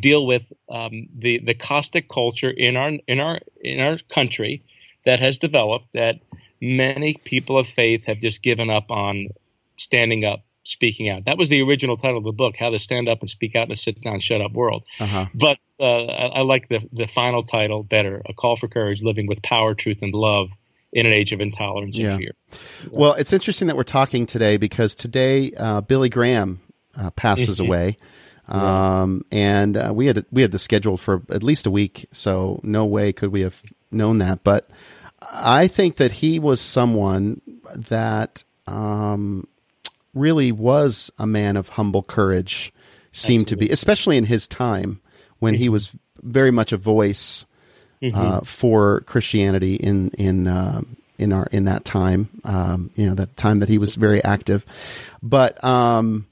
deal 0.00 0.26
with 0.26 0.52
um, 0.68 1.08
the 1.16 1.38
the 1.38 1.54
caustic 1.54 2.08
culture 2.08 2.50
in 2.50 2.76
our 2.76 2.92
in 3.06 3.20
our 3.20 3.40
in 3.60 3.80
our 3.80 3.98
country 4.08 4.62
that 5.04 5.20
has 5.20 5.38
developed 5.38 5.92
that 5.94 6.20
many 6.60 7.14
people 7.14 7.58
of 7.58 7.66
faith 7.66 8.06
have 8.06 8.20
just 8.20 8.42
given 8.42 8.70
up 8.70 8.90
on 8.90 9.28
standing 9.76 10.24
up 10.24 10.44
speaking 10.62 11.08
out 11.08 11.24
that 11.24 11.38
was 11.38 11.48
the 11.48 11.62
original 11.62 11.96
title 11.96 12.18
of 12.18 12.24
the 12.24 12.32
book 12.32 12.54
how 12.54 12.68
to 12.68 12.78
stand 12.78 13.08
up 13.08 13.20
and 13.20 13.30
speak 13.30 13.56
out 13.56 13.66
in 13.66 13.72
a 13.72 13.76
sit 13.76 14.00
down 14.00 14.20
shut 14.20 14.42
up 14.42 14.52
world 14.52 14.84
uh-huh. 15.00 15.26
but 15.34 15.56
uh, 15.80 16.04
I, 16.04 16.26
I, 16.26 16.40
like 16.42 16.68
the 16.68 16.86
the 16.92 17.06
final 17.06 17.42
title 17.42 17.82
better 17.82 18.20
a 18.26 18.34
call 18.34 18.56
for 18.56 18.68
courage 18.68 19.02
living 19.02 19.26
with 19.26 19.42
power 19.42 19.74
truth 19.74 20.02
and 20.02 20.14
love 20.14 20.50
in 20.92 21.06
an 21.06 21.12
age 21.12 21.32
of 21.32 21.40
intolerance 21.40 21.96
yeah. 21.96 22.10
and 22.10 22.18
fear 22.18 22.32
well 22.90 23.14
it's 23.14 23.32
interesting 23.32 23.68
that 23.68 23.76
we're 23.76 23.82
talking 23.84 24.26
today 24.26 24.58
because 24.58 24.94
today 24.94 25.50
uh, 25.56 25.80
billy 25.80 26.10
graham 26.10 26.60
uh, 26.96 27.10
passes 27.10 27.60
away. 27.60 27.96
Um, 28.50 29.24
and 29.30 29.76
uh, 29.76 29.92
we 29.94 30.06
had 30.06 30.26
we 30.32 30.42
had 30.42 30.50
the 30.50 30.58
schedule 30.58 30.96
for 30.96 31.22
at 31.30 31.44
least 31.44 31.66
a 31.66 31.70
week, 31.70 32.06
so 32.10 32.58
no 32.64 32.84
way 32.84 33.12
could 33.12 33.30
we 33.30 33.42
have 33.42 33.62
known 33.92 34.18
that. 34.18 34.42
But 34.42 34.68
I 35.22 35.68
think 35.68 35.96
that 35.96 36.10
he 36.10 36.40
was 36.40 36.60
someone 36.60 37.40
that 37.76 38.42
um, 38.66 39.46
really 40.14 40.50
was 40.50 41.12
a 41.16 41.28
man 41.28 41.56
of 41.56 41.68
humble 41.68 42.02
courage. 42.02 42.72
Seemed 43.12 43.42
Absolutely. 43.42 43.66
to 43.66 43.70
be, 43.70 43.72
especially 43.72 44.16
in 44.16 44.24
his 44.24 44.48
time 44.48 45.00
when 45.38 45.54
mm-hmm. 45.54 45.62
he 45.62 45.68
was 45.68 45.94
very 46.22 46.50
much 46.50 46.72
a 46.72 46.76
voice 46.76 47.44
mm-hmm. 48.02 48.16
uh, 48.16 48.40
for 48.40 49.00
Christianity 49.02 49.74
in 49.74 50.10
in 50.10 50.46
uh, 50.46 50.82
in 51.18 51.32
our 51.32 51.46
in 51.52 51.64
that 51.64 51.84
time. 51.84 52.28
Um, 52.44 52.90
you 52.94 53.06
know, 53.06 53.14
that 53.14 53.36
time 53.36 53.60
that 53.60 53.68
he 53.68 53.78
was 53.78 53.94
very 53.96 54.22
active. 54.22 54.64
But 55.22 55.62
um, 55.64 56.26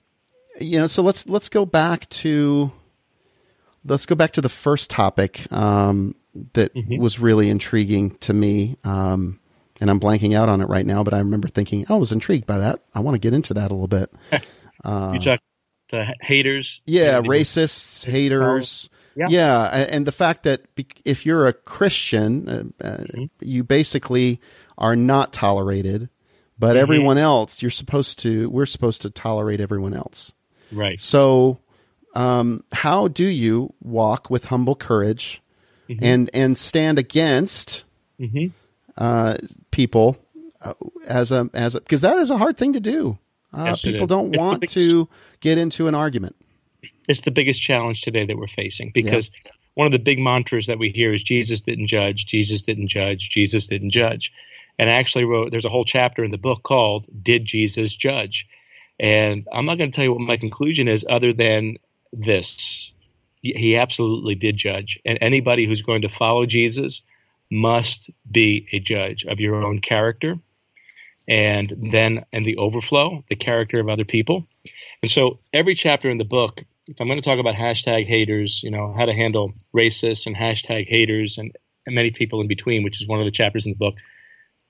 you 0.60 0.78
know, 0.78 0.86
so 0.86 1.02
let's 1.02 1.28
let's 1.28 1.48
go 1.48 1.66
back 1.66 2.08
to 2.10 2.72
let's 3.84 4.06
go 4.06 4.14
back 4.14 4.32
to 4.32 4.40
the 4.40 4.48
first 4.48 4.90
topic 4.90 5.50
um, 5.52 6.14
that 6.54 6.74
mm-hmm. 6.74 7.00
was 7.00 7.18
really 7.18 7.50
intriguing 7.50 8.16
to 8.16 8.32
me. 8.32 8.76
Um, 8.84 9.40
and 9.80 9.90
I'm 9.90 10.00
blanking 10.00 10.34
out 10.34 10.48
on 10.48 10.60
it 10.60 10.66
right 10.66 10.84
now, 10.84 11.04
but 11.04 11.14
I 11.14 11.18
remember 11.18 11.48
thinking, 11.48 11.86
oh, 11.88 11.94
I 11.94 11.98
was 11.98 12.12
intrigued 12.12 12.46
by 12.46 12.58
that. 12.58 12.82
I 12.94 13.00
want 13.00 13.14
to 13.14 13.20
get 13.20 13.32
into 13.32 13.54
that 13.54 13.70
a 13.70 13.74
little 13.74 13.86
bit. 13.86 14.12
Uh, 14.84 15.10
you 15.14 15.20
talk 15.20 15.40
the 15.90 16.14
haters, 16.20 16.82
yeah, 16.84 17.20
racists, 17.20 18.04
haters, 18.04 18.90
yeah. 19.14 19.26
yeah, 19.28 19.86
and 19.88 20.06
the 20.06 20.12
fact 20.12 20.42
that 20.42 20.62
if 21.04 21.24
you're 21.24 21.46
a 21.46 21.52
Christian, 21.52 22.48
uh, 22.48 22.84
uh, 22.84 22.96
mm-hmm. 22.98 23.24
you 23.40 23.64
basically 23.64 24.40
are 24.76 24.96
not 24.96 25.32
tolerated, 25.32 26.10
but 26.58 26.70
mm-hmm. 26.70 26.78
everyone 26.78 27.18
else, 27.18 27.62
you're 27.62 27.70
supposed 27.70 28.18
to. 28.20 28.50
We're 28.50 28.66
supposed 28.66 29.02
to 29.02 29.10
tolerate 29.10 29.60
everyone 29.60 29.94
else. 29.94 30.34
Right. 30.72 31.00
So, 31.00 31.58
um, 32.14 32.64
how 32.72 33.08
do 33.08 33.24
you 33.24 33.72
walk 33.80 34.30
with 34.30 34.46
humble 34.46 34.74
courage 34.74 35.40
mm-hmm. 35.88 36.04
and 36.04 36.30
and 36.34 36.58
stand 36.58 36.98
against 36.98 37.84
mm-hmm. 38.20 38.48
uh, 38.96 39.36
people 39.70 40.18
uh, 40.60 40.74
as 41.06 41.32
a 41.32 41.48
as 41.54 41.74
a 41.74 41.80
because 41.80 42.02
that 42.02 42.18
is 42.18 42.30
a 42.30 42.38
hard 42.38 42.56
thing 42.56 42.74
to 42.74 42.80
do. 42.80 43.18
Uh, 43.52 43.64
yes, 43.66 43.82
people 43.82 44.06
don't 44.06 44.28
it's 44.28 44.38
want 44.38 44.60
biggest, 44.60 44.90
to 44.90 45.08
get 45.40 45.58
into 45.58 45.88
an 45.88 45.94
argument. 45.94 46.36
It's 47.08 47.22
the 47.22 47.30
biggest 47.30 47.62
challenge 47.62 48.02
today 48.02 48.26
that 48.26 48.36
we're 48.36 48.46
facing 48.46 48.90
because 48.92 49.30
yeah. 49.44 49.52
one 49.74 49.86
of 49.86 49.92
the 49.92 49.98
big 49.98 50.18
mantras 50.18 50.66
that 50.66 50.78
we 50.78 50.90
hear 50.90 51.12
is 51.14 51.22
Jesus 51.22 51.62
didn't 51.62 51.86
judge, 51.86 52.26
Jesus 52.26 52.62
didn't 52.62 52.88
judge, 52.88 53.30
Jesus 53.30 53.66
didn't 53.66 53.90
judge. 53.90 54.32
And 54.78 54.88
I 54.88 54.94
actually 54.94 55.24
wrote 55.24 55.50
there's 55.50 55.64
a 55.64 55.70
whole 55.70 55.86
chapter 55.86 56.22
in 56.22 56.30
the 56.30 56.38
book 56.38 56.62
called 56.62 57.06
Did 57.22 57.44
Jesus 57.46 57.94
Judge? 57.94 58.46
And 58.98 59.46
I'm 59.52 59.66
not 59.66 59.78
going 59.78 59.90
to 59.90 59.96
tell 59.96 60.04
you 60.04 60.12
what 60.12 60.20
my 60.20 60.36
conclusion 60.36 60.88
is 60.88 61.06
other 61.08 61.32
than 61.32 61.76
this. 62.12 62.92
he 63.40 63.76
absolutely 63.76 64.34
did 64.34 64.56
judge. 64.56 65.00
And 65.04 65.18
anybody 65.20 65.66
who's 65.66 65.82
going 65.82 66.02
to 66.02 66.08
follow 66.08 66.46
Jesus 66.46 67.02
must 67.50 68.10
be 68.30 68.66
a 68.72 68.80
judge 68.80 69.24
of 69.24 69.40
your 69.40 69.62
own 69.64 69.78
character 69.78 70.38
and 71.28 71.72
then 71.92 72.24
and 72.32 72.44
the 72.44 72.56
overflow, 72.56 73.22
the 73.28 73.36
character 73.36 73.80
of 73.80 73.88
other 73.88 74.04
people. 74.04 74.48
And 75.02 75.10
so 75.10 75.38
every 75.52 75.74
chapter 75.74 76.10
in 76.10 76.18
the 76.18 76.24
book, 76.24 76.64
if 76.88 77.00
I'm 77.00 77.06
going 77.06 77.20
to 77.20 77.24
talk 77.24 77.38
about 77.38 77.54
hashtag 77.54 78.06
haters, 78.06 78.62
you 78.62 78.70
know, 78.70 78.94
how 78.96 79.04
to 79.04 79.12
handle 79.12 79.52
racists 79.76 80.26
and 80.26 80.34
hashtag 80.34 80.88
haters 80.88 81.36
and, 81.38 81.54
and 81.86 81.94
many 81.94 82.10
people 82.10 82.40
in 82.40 82.48
between, 82.48 82.82
which 82.82 83.00
is 83.00 83.06
one 83.06 83.18
of 83.18 83.26
the 83.26 83.30
chapters 83.30 83.66
in 83.66 83.72
the 83.72 83.78
book, 83.78 83.94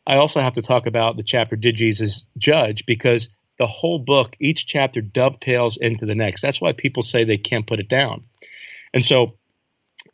I 0.06 0.16
also 0.16 0.40
have 0.40 0.54
to 0.54 0.62
talk 0.62 0.86
about 0.86 1.16
the 1.16 1.22
chapter 1.22 1.54
Did 1.54 1.76
Jesus 1.76 2.26
Judge? 2.36 2.86
Because 2.86 3.28
the 3.58 3.66
whole 3.66 3.98
book, 3.98 4.36
each 4.40 4.66
chapter 4.66 5.00
dovetails 5.00 5.76
into 5.76 6.06
the 6.06 6.14
next. 6.14 6.42
That's 6.42 6.60
why 6.60 6.72
people 6.72 7.02
say 7.02 7.24
they 7.24 7.38
can't 7.38 7.66
put 7.66 7.80
it 7.80 7.88
down. 7.88 8.24
And 8.94 9.04
so 9.04 9.34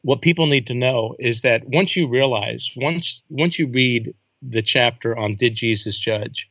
what 0.03 0.23
people 0.23 0.47
need 0.47 0.69
to 0.69 0.75
know 0.75 1.15
is 1.19 1.43
that 1.43 1.63
once 1.67 1.95
you 1.97 2.09
realize, 2.09 2.73
once 2.77 3.23
once 3.29 3.59
you 3.59 3.69
read 3.69 4.15
the 4.43 4.63
chapter 4.63 5.17
on 5.17 5.37
did 5.37 5.55
Jesus 5.55 5.99
judge, 5.99 6.51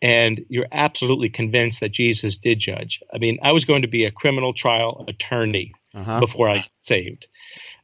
and 0.00 0.44
you're 0.48 0.68
absolutely 0.70 1.30
convinced 1.30 1.80
that 1.80 1.92
Jesus 1.92 2.36
did 2.36 2.58
judge. 2.58 3.02
I 3.12 3.18
mean, 3.18 3.38
I 3.42 3.52
was 3.52 3.64
going 3.64 3.82
to 3.82 3.88
be 3.88 4.04
a 4.04 4.10
criminal 4.10 4.52
trial 4.52 5.04
attorney 5.08 5.72
uh-huh. 5.94 6.20
before 6.20 6.48
I 6.50 6.66
saved. 6.80 7.26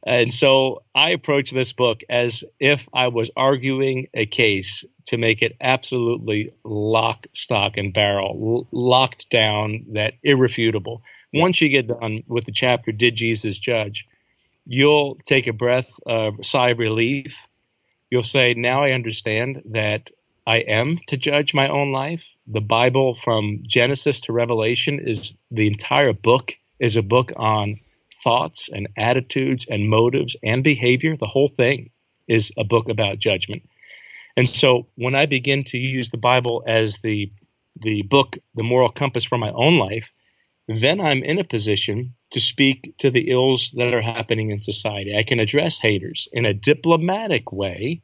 And 0.03 0.33
so 0.33 0.83
I 0.95 1.11
approach 1.11 1.51
this 1.51 1.73
book 1.73 2.01
as 2.09 2.43
if 2.59 2.87
I 2.91 3.09
was 3.09 3.29
arguing 3.35 4.07
a 4.13 4.25
case 4.25 4.83
to 5.07 5.17
make 5.17 5.41
it 5.41 5.55
absolutely 5.61 6.51
lock, 6.63 7.27
stock, 7.33 7.77
and 7.77 7.93
barrel, 7.93 8.67
locked 8.71 9.29
down, 9.29 9.85
that 9.93 10.15
irrefutable. 10.23 11.03
Once 11.33 11.61
you 11.61 11.69
get 11.69 11.87
done 11.87 12.23
with 12.27 12.45
the 12.45 12.51
chapter, 12.51 12.91
Did 12.91 13.15
Jesus 13.15 13.59
Judge? 13.59 14.07
You'll 14.65 15.15
take 15.15 15.47
a 15.47 15.53
breath, 15.53 15.91
a 16.07 16.31
sigh 16.41 16.69
of 16.69 16.79
relief. 16.79 17.35
You'll 18.09 18.23
say, 18.23 18.53
Now 18.55 18.83
I 18.83 18.91
understand 18.91 19.61
that 19.71 20.09
I 20.45 20.57
am 20.57 20.97
to 21.07 21.17
judge 21.17 21.53
my 21.53 21.69
own 21.69 21.91
life. 21.91 22.25
The 22.47 22.61
Bible 22.61 23.15
from 23.15 23.59
Genesis 23.61 24.21
to 24.21 24.33
Revelation 24.33 24.99
is 24.99 25.35
the 25.51 25.67
entire 25.67 26.13
book 26.13 26.57
is 26.79 26.95
a 26.95 27.03
book 27.03 27.31
on 27.35 27.79
thoughts 28.23 28.69
and 28.71 28.89
attitudes 28.97 29.65
and 29.69 29.89
motives 29.89 30.35
and 30.43 30.63
behavior. 30.63 31.15
The 31.15 31.27
whole 31.27 31.49
thing 31.49 31.91
is 32.27 32.51
a 32.57 32.63
book 32.63 32.89
about 32.89 33.19
judgment. 33.19 33.63
And 34.37 34.47
so 34.47 34.87
when 34.95 35.15
I 35.15 35.25
begin 35.25 35.63
to 35.65 35.77
use 35.77 36.09
the 36.09 36.17
Bible 36.17 36.63
as 36.65 36.97
the 37.03 37.31
the 37.79 38.01
book, 38.03 38.37
the 38.53 38.63
moral 38.63 38.89
compass 38.89 39.23
for 39.23 39.37
my 39.37 39.51
own 39.51 39.77
life, 39.77 40.11
then 40.67 40.99
I'm 41.01 41.23
in 41.23 41.39
a 41.39 41.43
position 41.43 42.15
to 42.31 42.39
speak 42.39 42.95
to 42.99 43.09
the 43.09 43.29
ills 43.29 43.73
that 43.77 43.93
are 43.93 44.01
happening 44.01 44.51
in 44.51 44.59
society. 44.59 45.15
I 45.17 45.23
can 45.23 45.39
address 45.39 45.79
haters 45.79 46.27
in 46.31 46.45
a 46.45 46.53
diplomatic 46.53 47.51
way, 47.51 48.01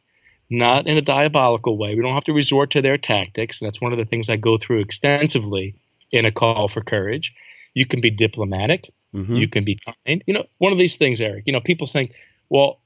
not 0.50 0.88
in 0.88 0.98
a 0.98 1.02
diabolical 1.02 1.78
way. 1.78 1.96
We 1.96 2.02
don't 2.02 2.14
have 2.14 2.26
to 2.26 2.34
resort 2.34 2.72
to 2.72 2.82
their 2.82 2.98
tactics. 2.98 3.60
That's 3.60 3.82
one 3.82 3.92
of 3.92 3.98
the 3.98 4.06
things 4.06 4.30
I 4.30 4.38
go 4.38 4.58
through 4.58 4.80
extensively 4.80 5.76
in 6.12 6.26
a 6.26 6.32
call 6.32 6.68
for 6.68 6.82
courage. 6.82 7.34
You 7.74 7.86
can 7.86 8.02
be 8.02 8.10
diplomatic. 8.10 8.90
Mm-hmm. 9.16 9.36
You 9.36 9.48
can 9.48 9.64
be 9.64 9.80
kind. 10.06 10.24
You 10.28 10.34
know, 10.34 10.46
one 10.58 10.72
of 10.72 10.78
these 10.78 10.98
things, 10.98 11.22
Eric, 11.22 11.44
you 11.48 11.54
know, 11.54 11.62
people 11.62 11.88
think, 11.88 12.14
well, 12.50 12.80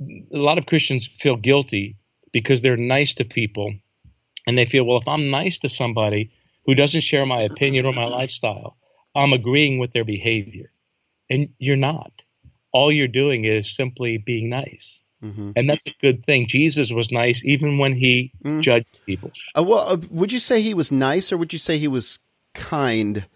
a 0.00 0.38
lot 0.38 0.58
of 0.58 0.66
Christians 0.66 1.06
feel 1.06 1.36
guilty 1.36 1.96
because 2.32 2.60
they're 2.60 2.76
nice 2.76 3.14
to 3.14 3.24
people. 3.24 3.74
And 4.46 4.56
they 4.56 4.64
feel, 4.64 4.84
well, 4.84 4.98
if 4.98 5.08
I'm 5.08 5.30
nice 5.30 5.58
to 5.60 5.68
somebody 5.68 6.30
who 6.64 6.74
doesn't 6.74 7.02
share 7.02 7.26
my 7.26 7.42
opinion 7.42 7.86
or 7.86 7.92
my 7.92 8.06
lifestyle, 8.06 8.76
I'm 9.14 9.32
agreeing 9.32 9.78
with 9.78 9.92
their 9.92 10.04
behavior. 10.04 10.70
And 11.28 11.50
you're 11.58 11.76
not. 11.76 12.24
All 12.72 12.90
you're 12.90 13.08
doing 13.08 13.44
is 13.44 13.74
simply 13.74 14.18
being 14.18 14.48
nice. 14.48 15.00
Mm-hmm. 15.22 15.52
And 15.56 15.68
that's 15.68 15.86
a 15.86 15.94
good 16.00 16.24
thing. 16.24 16.46
Jesus 16.46 16.92
was 16.92 17.12
nice 17.12 17.44
even 17.44 17.78
when 17.78 17.92
he 17.92 18.32
mm. 18.42 18.62
judged 18.62 18.98
people. 19.04 19.32
Uh, 19.56 19.62
well, 19.62 19.80
uh, 19.80 19.98
would 20.10 20.32
you 20.32 20.38
say 20.38 20.62
he 20.62 20.72
was 20.72 20.90
nice 20.90 21.30
or 21.30 21.36
would 21.36 21.52
you 21.52 21.58
say 21.58 21.78
he 21.78 21.88
was 21.88 22.18
kind? 22.54 23.26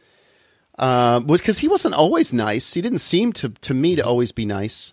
Uh, 0.79 1.21
because 1.21 1.59
he 1.59 1.69
wasn't 1.69 1.95
always 1.95 2.33
nice. 2.33 2.75
He 2.75 2.81
didn't 2.81 2.99
seem 2.99 3.33
to 3.35 3.51
to 3.51 3.75
me 3.75 3.97
to 3.97 4.03
always 4.03 4.33
be 4.33 4.45
nice. 4.45 4.93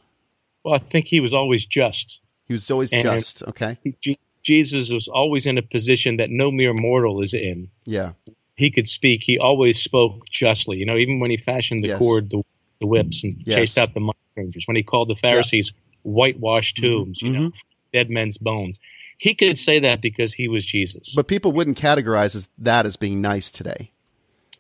Well, 0.64 0.76
I 0.76 0.80
think 0.80 1.08
he 1.08 1.20
was 1.22 1.34
always 1.34 1.66
just. 1.66 2.20
He 2.48 2.54
was 2.54 2.70
always 2.70 2.94
and 2.94 3.02
just. 3.02 3.44
Okay. 3.44 3.78
He, 3.84 4.20
Jesus 4.44 4.92
was 4.92 5.08
always 5.08 5.46
in 5.46 5.58
a 5.58 5.62
position 5.62 6.18
that 6.18 6.30
no 6.30 6.52
mere 6.52 6.74
mortal 6.74 7.22
is 7.22 7.34
in. 7.34 7.70
Yeah. 7.86 8.14
He 8.56 8.72
could 8.72 8.88
speak. 8.88 9.22
He 9.24 9.40
always 9.40 9.82
spoke 9.82 10.28
justly. 10.30 10.78
You 10.78 10.86
know, 10.86 10.98
even 10.98 11.20
when 11.20 11.32
he 11.32 11.38
fashioned 11.38 11.84
the 11.84 11.90
yes. 11.90 12.00
cord, 12.00 12.30
the, 12.30 12.44
the 12.80 12.88
whips, 12.88 13.24
and 13.24 13.36
yes. 13.46 13.56
chased 13.56 13.78
out 13.78 13.94
the 13.94 14.00
money 14.00 14.18
changers. 14.36 14.66
When 14.68 14.76
he 14.76 14.84
called 14.84 15.08
the 15.08 15.16
Pharisees 15.16 15.72
yeah. 15.74 16.12
whitewashed 16.12 16.78
mm-hmm. 16.78 16.86
tombs, 16.86 17.20
mm-hmm. 17.20 17.28
you 17.28 17.40
know, 17.40 17.48
mm-hmm. 17.50 17.58
dead 17.94 18.10
men's 18.10 18.38
bones. 18.38 18.80
He 19.18 19.36
could 19.36 19.58
say 19.58 19.80
that 19.80 20.02
because 20.02 20.34
he 20.34 20.48
was 20.48 20.66
Jesus. 20.66 21.14
But 21.16 21.28
people 21.28 21.52
wouldn't 21.52 21.78
categorize 21.78 22.48
that 22.60 22.86
as 22.86 22.96
being 22.96 23.22
nice 23.22 23.52
today. 23.52 23.92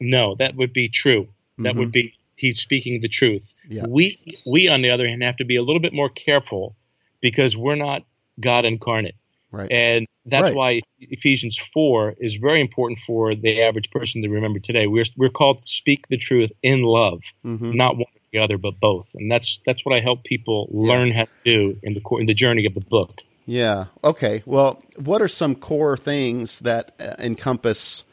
No, 0.01 0.35
that 0.35 0.55
would 0.55 0.73
be 0.73 0.89
true. 0.89 1.29
That 1.59 1.69
mm-hmm. 1.69 1.79
would 1.79 1.91
be 1.91 2.15
he's 2.35 2.59
speaking 2.59 2.99
the 2.99 3.07
truth. 3.07 3.53
Yeah. 3.69 3.85
We 3.87 4.19
we 4.45 4.67
on 4.67 4.81
the 4.81 4.89
other 4.89 5.07
hand 5.07 5.23
have 5.23 5.37
to 5.37 5.45
be 5.45 5.55
a 5.55 5.61
little 5.61 5.79
bit 5.79 5.93
more 5.93 6.09
careful 6.09 6.75
because 7.21 7.55
we're 7.55 7.75
not 7.75 8.03
God 8.39 8.65
incarnate. 8.65 9.15
Right. 9.51 9.71
And 9.71 10.07
that's 10.25 10.43
right. 10.43 10.55
why 10.55 10.81
Ephesians 10.99 11.57
4 11.57 12.15
is 12.19 12.35
very 12.35 12.61
important 12.61 12.99
for 13.05 13.35
the 13.35 13.63
average 13.63 13.91
person 13.91 14.21
to 14.21 14.29
remember 14.29 14.59
today. 14.59 14.87
We're 14.87 15.05
we're 15.15 15.29
called 15.29 15.59
to 15.59 15.67
speak 15.67 16.07
the 16.07 16.17
truth 16.17 16.51
in 16.63 16.81
love, 16.81 17.21
mm-hmm. 17.45 17.71
not 17.71 17.95
one 17.95 18.01
or 18.01 18.21
the 18.31 18.39
other, 18.39 18.57
but 18.57 18.79
both. 18.79 19.13
And 19.13 19.31
that's 19.31 19.59
that's 19.65 19.85
what 19.85 19.95
I 19.95 20.01
help 20.01 20.23
people 20.23 20.67
learn 20.71 21.11
how 21.11 21.25
to 21.25 21.29
do 21.45 21.77
in 21.83 21.93
the 21.93 22.01
in 22.17 22.25
the 22.25 22.33
journey 22.33 22.65
of 22.65 22.73
the 22.73 22.81
book. 22.81 23.19
Yeah. 23.45 23.85
Okay. 24.03 24.43
Well, 24.45 24.81
what 24.95 25.21
are 25.21 25.27
some 25.27 25.55
core 25.55 25.97
things 25.97 26.59
that 26.59 26.95
uh, 26.99 27.15
encompass 27.19 28.05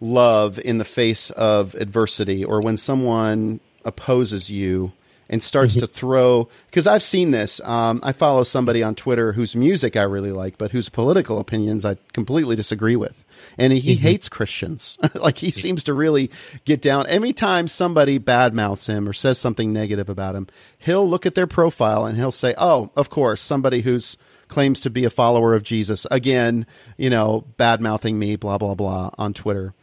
love 0.00 0.58
in 0.58 0.78
the 0.78 0.84
face 0.84 1.30
of 1.30 1.74
adversity 1.74 2.44
or 2.44 2.60
when 2.60 2.76
someone 2.76 3.60
opposes 3.84 4.50
you 4.50 4.92
and 5.28 5.42
starts 5.42 5.74
mm-hmm. 5.74 5.80
to 5.80 5.86
throw 5.86 6.48
because 6.66 6.86
I've 6.86 7.02
seen 7.02 7.30
this. 7.30 7.60
Um, 7.64 8.00
I 8.02 8.12
follow 8.12 8.42
somebody 8.44 8.82
on 8.82 8.94
Twitter 8.94 9.32
whose 9.32 9.56
music 9.56 9.96
I 9.96 10.02
really 10.02 10.32
like, 10.32 10.58
but 10.58 10.70
whose 10.70 10.88
political 10.88 11.38
opinions 11.38 11.84
I 11.84 11.96
completely 12.12 12.56
disagree 12.56 12.96
with, 12.96 13.24
and 13.58 13.72
he 13.72 13.94
mm-hmm. 13.94 14.02
hates 14.02 14.28
Christians. 14.28 14.98
like 15.14 15.38
he 15.38 15.50
seems 15.50 15.84
to 15.84 15.94
really 15.94 16.30
get 16.64 16.80
down. 16.80 17.06
Anytime 17.06 17.68
somebody 17.68 18.18
badmouths 18.18 18.86
him 18.86 19.08
or 19.08 19.12
says 19.12 19.38
something 19.38 19.72
negative 19.72 20.08
about 20.08 20.36
him, 20.36 20.46
he'll 20.78 21.08
look 21.08 21.26
at 21.26 21.34
their 21.34 21.46
profile 21.46 22.06
and 22.06 22.16
he'll 22.16 22.32
say, 22.32 22.54
"Oh, 22.56 22.90
of 22.96 23.10
course, 23.10 23.40
somebody 23.40 23.80
who's." 23.80 24.16
claims 24.48 24.82
to 24.82 24.90
be 24.90 25.04
a 25.04 25.10
follower 25.10 25.56
of 25.56 25.64
Jesus 25.64 26.06
again, 26.08 26.66
you 26.96 27.10
know, 27.10 27.44
bad 27.56 27.80
mouthing 27.80 28.16
me, 28.16 28.36
blah 28.36 28.58
blah 28.58 28.76
blah 28.76 29.10
on 29.18 29.34
Twitter. 29.34 29.74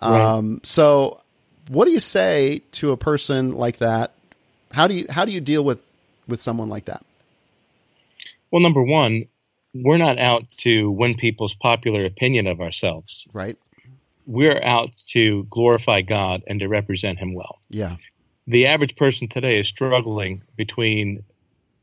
Um, 0.00 0.60
so, 0.64 1.20
what 1.68 1.84
do 1.84 1.90
you 1.90 2.00
say 2.00 2.62
to 2.72 2.92
a 2.92 2.96
person 2.96 3.52
like 3.52 3.78
that? 3.78 4.12
How 4.72 4.86
do 4.86 4.94
you 4.94 5.06
how 5.10 5.24
do 5.24 5.32
you 5.32 5.40
deal 5.40 5.62
with 5.62 5.82
with 6.26 6.40
someone 6.40 6.68
like 6.68 6.86
that? 6.86 7.04
Well, 8.50 8.62
number 8.62 8.82
one, 8.82 9.26
we're 9.74 9.98
not 9.98 10.18
out 10.18 10.48
to 10.58 10.90
win 10.90 11.14
people's 11.14 11.54
popular 11.54 12.04
opinion 12.04 12.46
of 12.46 12.60
ourselves. 12.60 13.26
Right. 13.32 13.56
We're 14.26 14.62
out 14.62 14.90
to 15.08 15.44
glorify 15.44 16.02
God 16.02 16.44
and 16.46 16.60
to 16.60 16.68
represent 16.68 17.18
Him 17.18 17.34
well. 17.34 17.58
Yeah. 17.68 17.96
The 18.46 18.66
average 18.66 18.96
person 18.96 19.28
today 19.28 19.58
is 19.58 19.68
struggling 19.68 20.42
between 20.56 21.24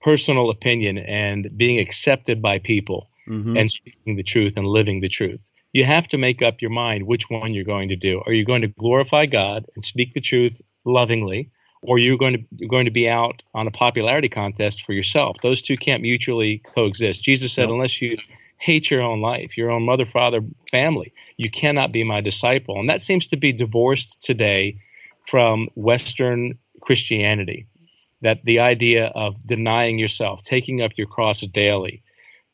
personal 0.02 0.50
opinion 0.50 0.98
and 0.98 1.58
being 1.58 1.80
accepted 1.80 2.42
by 2.42 2.60
people 2.60 3.10
mm-hmm. 3.28 3.58
and 3.58 3.70
speaking 3.70 4.16
the 4.16 4.24
truth 4.24 4.58
and 4.58 4.66
living 4.66 5.02
the 5.02 5.10
truth 5.10 5.52
you 5.78 5.86
have 5.86 6.08
to 6.08 6.18
make 6.18 6.42
up 6.42 6.62
your 6.62 6.72
mind 6.72 7.06
which 7.06 7.30
one 7.30 7.54
you're 7.54 7.64
going 7.64 7.90
to 7.90 7.96
do. 7.96 8.22
Are 8.26 8.34
you 8.34 8.46
going 8.46 8.64
to 8.64 8.68
glorify 8.68 9.28
God 9.28 9.68
and 9.76 9.86
speak 9.86 10.14
the 10.14 10.22
truth 10.22 10.60
lovingly, 10.86 11.52
or 11.84 12.00
you're 12.00 12.18
going 12.18 12.34
to 12.34 12.44
you're 12.56 12.70
going 12.70 12.86
to 12.86 12.92
be 12.92 13.08
out 13.08 13.44
on 13.54 13.68
a 13.68 13.72
popularity 13.72 14.28
contest 14.28 14.84
for 14.84 14.94
yourself? 14.94 15.38
Those 15.42 15.62
two 15.62 15.78
can't 15.78 16.02
mutually 16.02 16.58
coexist. 16.58 17.24
Jesus 17.24 17.54
said, 17.54 17.70
unless 17.70 18.02
you 18.02 18.18
hate 18.58 18.90
your 18.90 19.04
own 19.04 19.22
life, 19.22 19.56
your 19.56 19.70
own 19.70 19.84
mother, 19.84 20.08
father, 20.08 20.42
family, 20.72 21.14
you 21.38 21.52
cannot 21.52 21.92
be 21.92 22.04
my 22.04 22.22
disciple. 22.22 22.80
And 22.80 22.90
that 22.90 23.04
seems 23.04 23.28
to 23.28 23.38
be 23.38 23.54
divorced 23.54 24.20
today 24.24 24.78
from 25.28 25.68
Western 25.76 26.58
Christianity. 26.82 27.68
That 28.22 28.44
the 28.44 28.62
idea 28.62 29.06
of 29.06 29.46
denying 29.46 30.00
yourself, 30.00 30.42
taking 30.42 30.82
up 30.82 30.94
your 30.98 31.06
cross 31.06 31.42
daily, 31.42 32.02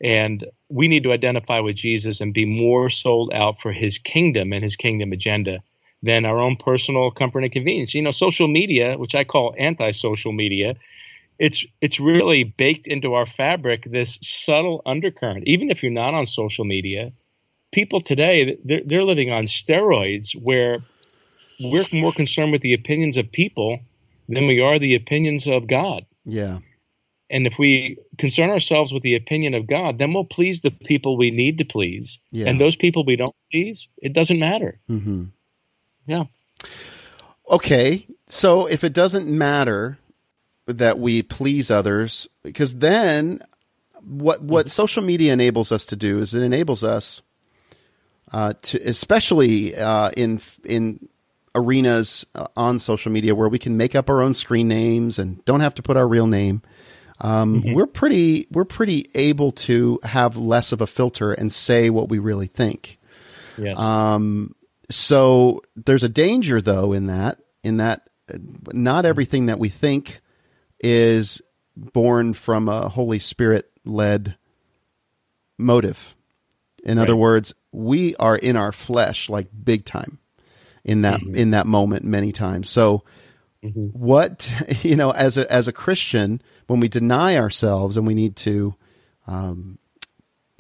and 0.04 0.44
we 0.74 0.88
need 0.88 1.04
to 1.04 1.12
identify 1.12 1.60
with 1.60 1.76
Jesus 1.76 2.20
and 2.20 2.34
be 2.34 2.46
more 2.46 2.90
sold 2.90 3.32
out 3.32 3.62
for 3.62 3.72
his 3.72 4.00
kingdom 4.00 4.54
and 4.54 4.64
his 4.64 4.76
kingdom 4.76 5.12
agenda 5.12 5.60
than 6.02 6.26
our 6.26 6.40
own 6.40 6.56
personal 6.56 7.12
comfort 7.12 7.44
and 7.44 7.52
convenience. 7.52 7.94
You 7.94 8.02
know, 8.02 8.12
social 8.12 8.48
media, 8.48 8.98
which 8.98 9.14
I 9.14 9.24
call 9.24 9.54
anti-social 9.58 10.34
media, 10.34 10.76
it's 11.38 11.64
it's 11.80 12.00
really 12.00 12.44
baked 12.44 12.88
into 12.88 13.14
our 13.14 13.28
fabric 13.28 13.84
this 13.84 14.18
subtle 14.22 14.82
undercurrent. 14.84 15.44
Even 15.46 15.70
if 15.70 15.84
you're 15.84 15.92
not 15.92 16.16
on 16.16 16.26
social 16.26 16.66
media, 16.66 17.12
people 17.72 18.00
today 18.00 18.58
they're, 18.64 18.82
they're 18.84 19.04
living 19.04 19.32
on 19.32 19.44
steroids 19.44 20.34
where 20.34 20.80
we're 21.60 21.86
more 21.92 22.14
concerned 22.14 22.52
with 22.52 22.62
the 22.62 22.74
opinions 22.74 23.18
of 23.18 23.32
people 23.32 23.80
than 24.28 24.48
we 24.48 24.60
are 24.60 24.80
the 24.80 24.96
opinions 24.96 25.48
of 25.48 25.68
God. 25.68 26.06
Yeah. 26.26 26.60
And 27.34 27.48
if 27.48 27.58
we 27.58 27.98
concern 28.20 28.52
ourselves 28.52 28.94
with 28.94 29.02
the 29.02 29.16
opinion 29.16 29.56
of 29.56 29.66
God, 29.66 29.98
then 29.98 30.14
we'll 30.14 30.24
please 30.24 30.62
the 30.62 30.70
people 30.70 31.18
we 31.18 31.32
need 31.32 31.58
to 31.58 31.66
please. 31.66 32.20
Yeah. 32.32 32.48
And 32.48 32.62
those 32.62 32.76
people 32.76 33.04
we 33.04 33.16
don't 33.16 33.36
please, 33.52 33.90
it 33.98 34.14
doesn't 34.14 34.40
matter. 34.40 34.80
Mm-hmm. 34.88 35.24
Yeah. 36.06 36.26
Okay. 37.50 38.06
So 38.28 38.68
if 38.68 38.84
it 38.84 38.94
doesn't 38.94 39.28
matter 39.28 39.98
that 40.68 41.00
we 41.00 41.24
please 41.24 41.72
others, 41.72 42.28
because 42.44 42.76
then 42.76 43.42
what 44.04 44.44
what 44.44 44.70
social 44.70 45.02
media 45.02 45.34
enables 45.34 45.72
us 45.72 45.88
to 45.88 45.96
do 45.96 46.20
is 46.20 46.36
it 46.36 46.44
enables 46.44 46.84
us 46.84 47.24
uh, 48.32 48.54
to, 48.62 48.78
especially 48.88 49.76
uh, 49.76 50.12
in 50.16 50.40
in 50.64 51.10
arenas 51.56 52.28
uh, 52.36 52.46
on 52.56 52.78
social 52.78 53.12
media 53.12 53.34
where 53.34 53.50
we 53.50 53.58
can 53.58 53.76
make 53.76 53.96
up 53.96 54.08
our 54.08 54.22
own 54.22 54.36
screen 54.36 54.68
names 54.68 55.18
and 55.18 55.44
don't 55.46 55.62
have 55.62 55.74
to 55.74 55.82
put 55.82 55.98
our 55.98 56.08
real 56.08 56.28
name. 56.28 56.62
Um, 57.22 57.64
We're 57.74 57.88
pretty 57.88 58.48
we're 58.52 58.66
pretty 58.66 59.10
able 59.16 59.52
to 59.52 60.00
have 60.04 60.36
less 60.38 60.72
of 60.72 60.82
a 60.82 60.88
filter 60.88 61.34
and 61.34 61.52
say 61.52 61.90
what 61.90 62.10
we 62.10 62.20
really 62.20 62.48
think. 62.48 63.00
Yes. 63.58 63.78
Um, 63.78 64.56
so 64.90 65.62
there's 65.76 66.04
a 66.04 66.10
danger 66.10 66.62
though 66.62 66.94
in 66.94 67.08
that 67.08 67.40
in 67.64 67.78
that 67.78 68.10
uh, 68.34 68.38
not 68.72 69.06
everything 69.06 69.46
that 69.48 69.60
we 69.60 69.70
think 69.70 70.22
is 70.80 71.42
born 71.76 72.34
from 72.34 72.68
a 72.68 72.90
Holy 72.90 73.20
Spirit 73.20 73.72
led 73.86 74.36
motive. 75.58 76.16
In 76.84 76.98
other 76.98 77.16
words, 77.16 77.54
we 77.72 78.16
are 78.18 78.36
in 78.36 78.58
our 78.58 78.74
flesh 78.74 79.30
like 79.30 79.48
big 79.64 79.86
time 79.86 80.20
in 80.84 81.04
that 81.04 81.22
in 81.22 81.52
that 81.52 81.66
moment 81.66 82.04
many 82.04 82.34
times. 82.34 82.70
So 82.70 83.04
what 83.72 84.52
you 84.82 84.96
know 84.96 85.12
as 85.12 85.38
a 85.38 85.52
as 85.52 85.68
a 85.68 85.74
Christian 85.74 86.42
when 86.68 86.80
we 86.80 86.88
deny 86.88 87.38
ourselves 87.38 87.98
and 87.98 88.06
we 88.06 88.14
need 88.14 88.36
to 88.38 88.76
um, 89.28 89.78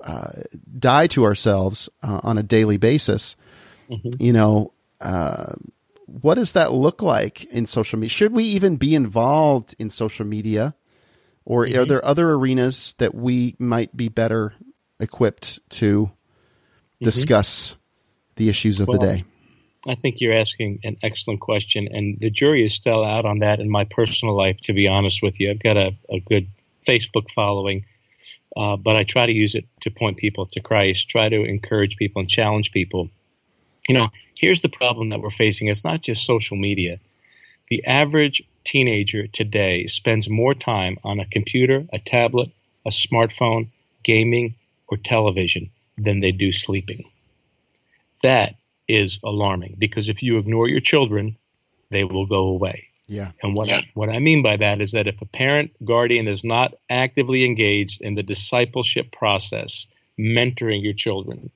uh, 0.01 0.31
die 0.79 1.07
to 1.07 1.25
ourselves 1.25 1.89
uh, 2.01 2.21
on 2.23 2.37
a 2.37 2.43
daily 2.43 2.77
basis, 2.77 3.35
you 4.19 4.33
know, 4.33 4.73
uh, 5.01 5.53
what 6.05 6.35
does 6.35 6.53
that 6.53 6.71
look 6.73 7.01
like 7.01 7.43
in 7.45 7.65
social 7.65 7.99
media? 7.99 8.09
Should 8.09 8.33
we 8.33 8.43
even 8.45 8.77
be 8.77 8.95
involved 8.95 9.75
in 9.79 9.89
social 9.89 10.25
media, 10.25 10.75
or 11.45 11.63
are 11.65 11.85
there 11.85 12.03
other 12.05 12.31
arenas 12.31 12.95
that 12.99 13.13
we 13.13 13.55
might 13.59 13.95
be 13.95 14.09
better 14.09 14.53
equipped 14.99 15.59
to 15.71 16.11
discuss 17.01 17.77
the 18.35 18.49
issues 18.49 18.79
of 18.79 18.87
the 18.87 18.97
day? 18.97 19.23
I 19.85 19.95
think 19.95 20.21
you're 20.21 20.33
asking 20.33 20.79
an 20.83 20.97
excellent 21.03 21.41
question, 21.41 21.89
and 21.91 22.17
the 22.19 22.29
jury 22.29 22.63
is 22.63 22.73
still 22.73 23.03
out 23.03 23.25
on 23.25 23.39
that 23.39 23.59
in 23.59 23.69
my 23.69 23.83
personal 23.83 24.35
life, 24.35 24.57
to 24.61 24.73
be 24.73 24.87
honest 24.87 25.21
with 25.21 25.39
you. 25.39 25.51
I've 25.51 25.61
got 25.61 25.75
a, 25.75 25.95
a 26.09 26.19
good 26.21 26.47
Facebook 26.87 27.29
following, 27.31 27.85
uh, 28.55 28.77
but 28.77 28.95
I 28.95 29.03
try 29.03 29.25
to 29.25 29.33
use 29.33 29.55
it 29.55 29.65
to 29.81 29.91
point 29.91 30.17
people 30.17 30.45
to 30.45 30.61
Christ, 30.61 31.09
try 31.09 31.27
to 31.27 31.43
encourage 31.43 31.97
people 31.97 32.21
and 32.21 32.29
challenge 32.29 32.71
people. 32.71 33.09
You 33.89 33.95
know, 33.95 34.09
here's 34.37 34.61
the 34.61 34.69
problem 34.69 35.09
that 35.09 35.19
we're 35.19 35.29
facing 35.31 35.67
it's 35.67 35.83
not 35.83 36.01
just 36.01 36.25
social 36.25 36.55
media. 36.55 36.99
The 37.67 37.85
average 37.85 38.43
teenager 38.63 39.27
today 39.27 39.87
spends 39.87 40.29
more 40.29 40.53
time 40.53 40.97
on 41.03 41.19
a 41.19 41.25
computer, 41.25 41.85
a 41.91 41.99
tablet, 41.99 42.51
a 42.85 42.89
smartphone, 42.89 43.69
gaming, 44.03 44.55
or 44.87 44.97
television 44.97 45.71
than 45.97 46.21
they 46.21 46.31
do 46.31 46.51
sleeping. 46.51 47.09
That 48.21 48.55
is 48.87 49.19
alarming 49.23 49.75
because 49.77 50.09
if 50.09 50.23
you 50.23 50.37
ignore 50.37 50.67
your 50.67 50.81
children, 50.81 51.37
they 51.89 52.03
will 52.03 52.25
go 52.25 52.47
away. 52.47 52.89
Yeah, 53.07 53.31
And 53.43 53.55
what 53.55 53.69
I, 53.69 53.83
what 53.93 54.09
I 54.09 54.19
mean 54.19 54.43
by 54.43 54.57
that 54.57 54.79
is 54.79 54.93
that 54.93 55.07
if 55.07 55.21
a 55.21 55.25
parent 55.25 55.71
guardian 55.83 56.27
is 56.27 56.43
not 56.43 56.73
actively 56.89 57.43
engaged 57.45 58.01
in 58.01 58.15
the 58.15 58.23
discipleship 58.23 59.11
process, 59.11 59.87
mentoring 60.17 60.83
your 60.83 60.93
children, 60.93 61.51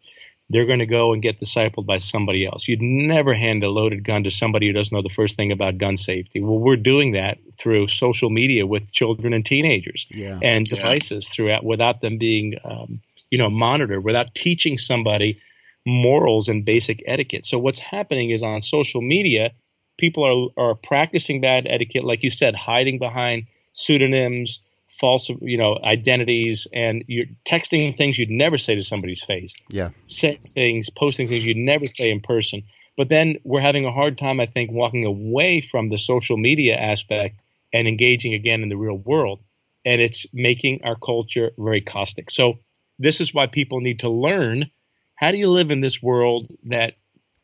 they're 0.49 0.65
going 0.65 0.79
to 0.79 0.85
go 0.85 1.13
and 1.13 1.21
get 1.21 1.39
discipled 1.39 1.85
by 1.85 1.97
somebody 1.97 2.45
else. 2.45 2.67
You'd 2.67 2.81
never 2.81 3.33
hand 3.33 3.63
a 3.63 3.69
loaded 3.69 4.03
gun 4.03 4.23
to 4.23 4.31
somebody 4.31 4.67
who 4.67 4.73
doesn't 4.73 4.95
know 4.95 5.01
the 5.01 5.09
first 5.09 5.35
thing 5.35 5.51
about 5.51 5.77
gun 5.77 5.97
safety. 5.97 6.41
Well, 6.41 6.59
we're 6.59 6.77
doing 6.77 7.13
that 7.13 7.37
through 7.57 7.87
social 7.87 8.29
media 8.29 8.65
with 8.65 8.91
children 8.91 9.33
and 9.33 9.45
teenagers 9.45 10.07
yeah, 10.09 10.39
and 10.41 10.67
Yeah. 10.67 10.75
devices 10.75 11.29
throughout 11.29 11.63
without 11.63 12.01
them 12.01 12.17
being 12.17 12.55
um, 12.63 13.01
you 13.29 13.37
know 13.37 13.49
monitored 13.49 14.03
without 14.03 14.33
teaching 14.33 14.77
somebody 14.77 15.39
morals 15.87 16.49
and 16.49 16.65
basic 16.65 17.03
etiquette 17.07 17.45
so 17.45 17.57
what's 17.57 17.79
happening 17.79 18.29
is 18.29 18.43
on 18.43 18.61
social 18.61 19.01
media 19.01 19.51
people 19.97 20.53
are 20.57 20.69
are 20.71 20.75
practicing 20.75 21.41
bad 21.41 21.65
etiquette 21.67 22.03
like 22.03 22.23
you 22.23 22.29
said 22.29 22.55
hiding 22.55 22.99
behind 22.99 23.43
pseudonyms 23.73 24.61
false 24.99 25.29
you 25.41 25.57
know 25.57 25.77
identities 25.83 26.67
and 26.73 27.03
you're 27.07 27.25
texting 27.45 27.95
things 27.95 28.17
you'd 28.17 28.29
never 28.29 28.57
say 28.57 28.75
to 28.75 28.83
somebody's 28.83 29.23
face 29.23 29.55
yeah, 29.69 29.89
saying 30.07 30.37
things, 30.53 30.89
posting 30.89 31.27
things 31.27 31.45
you'd 31.45 31.57
never 31.57 31.85
say 31.85 32.09
in 32.09 32.19
person. 32.21 32.63
But 32.95 33.09
then 33.09 33.37
we're 33.43 33.61
having 33.61 33.85
a 33.85 33.91
hard 33.91 34.17
time, 34.17 34.39
I 34.39 34.47
think, 34.47 34.71
walking 34.71 35.05
away 35.05 35.61
from 35.61 35.89
the 35.89 35.97
social 35.97 36.37
media 36.37 36.75
aspect 36.75 37.39
and 37.71 37.87
engaging 37.87 38.33
again 38.33 38.63
in 38.63 38.69
the 38.69 38.77
real 38.77 38.97
world. 38.97 39.41
And 39.85 40.01
it's 40.01 40.25
making 40.33 40.81
our 40.83 40.95
culture 40.95 41.51
very 41.57 41.81
caustic. 41.81 42.31
So 42.31 42.59
this 42.97 43.21
is 43.21 43.33
why 43.33 43.47
people 43.47 43.81
need 43.81 43.99
to 43.99 44.09
learn 44.09 44.71
how 45.17 45.31
do 45.31 45.37
you 45.37 45.49
live 45.49 45.71
in 45.71 45.81
this 45.81 46.01
world 46.01 46.47
that, 46.65 46.93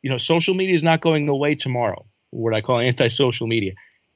you 0.01 0.09
know, 0.09 0.17
social 0.17 0.53
media 0.53 0.75
is 0.75 0.83
not 0.83 1.01
going 1.01 1.27
away 1.27 1.55
tomorrow, 1.55 2.05
what 2.29 2.53
I 2.53 2.61
call 2.61 2.79
anti-social 2.79 3.47
media. 3.47 3.73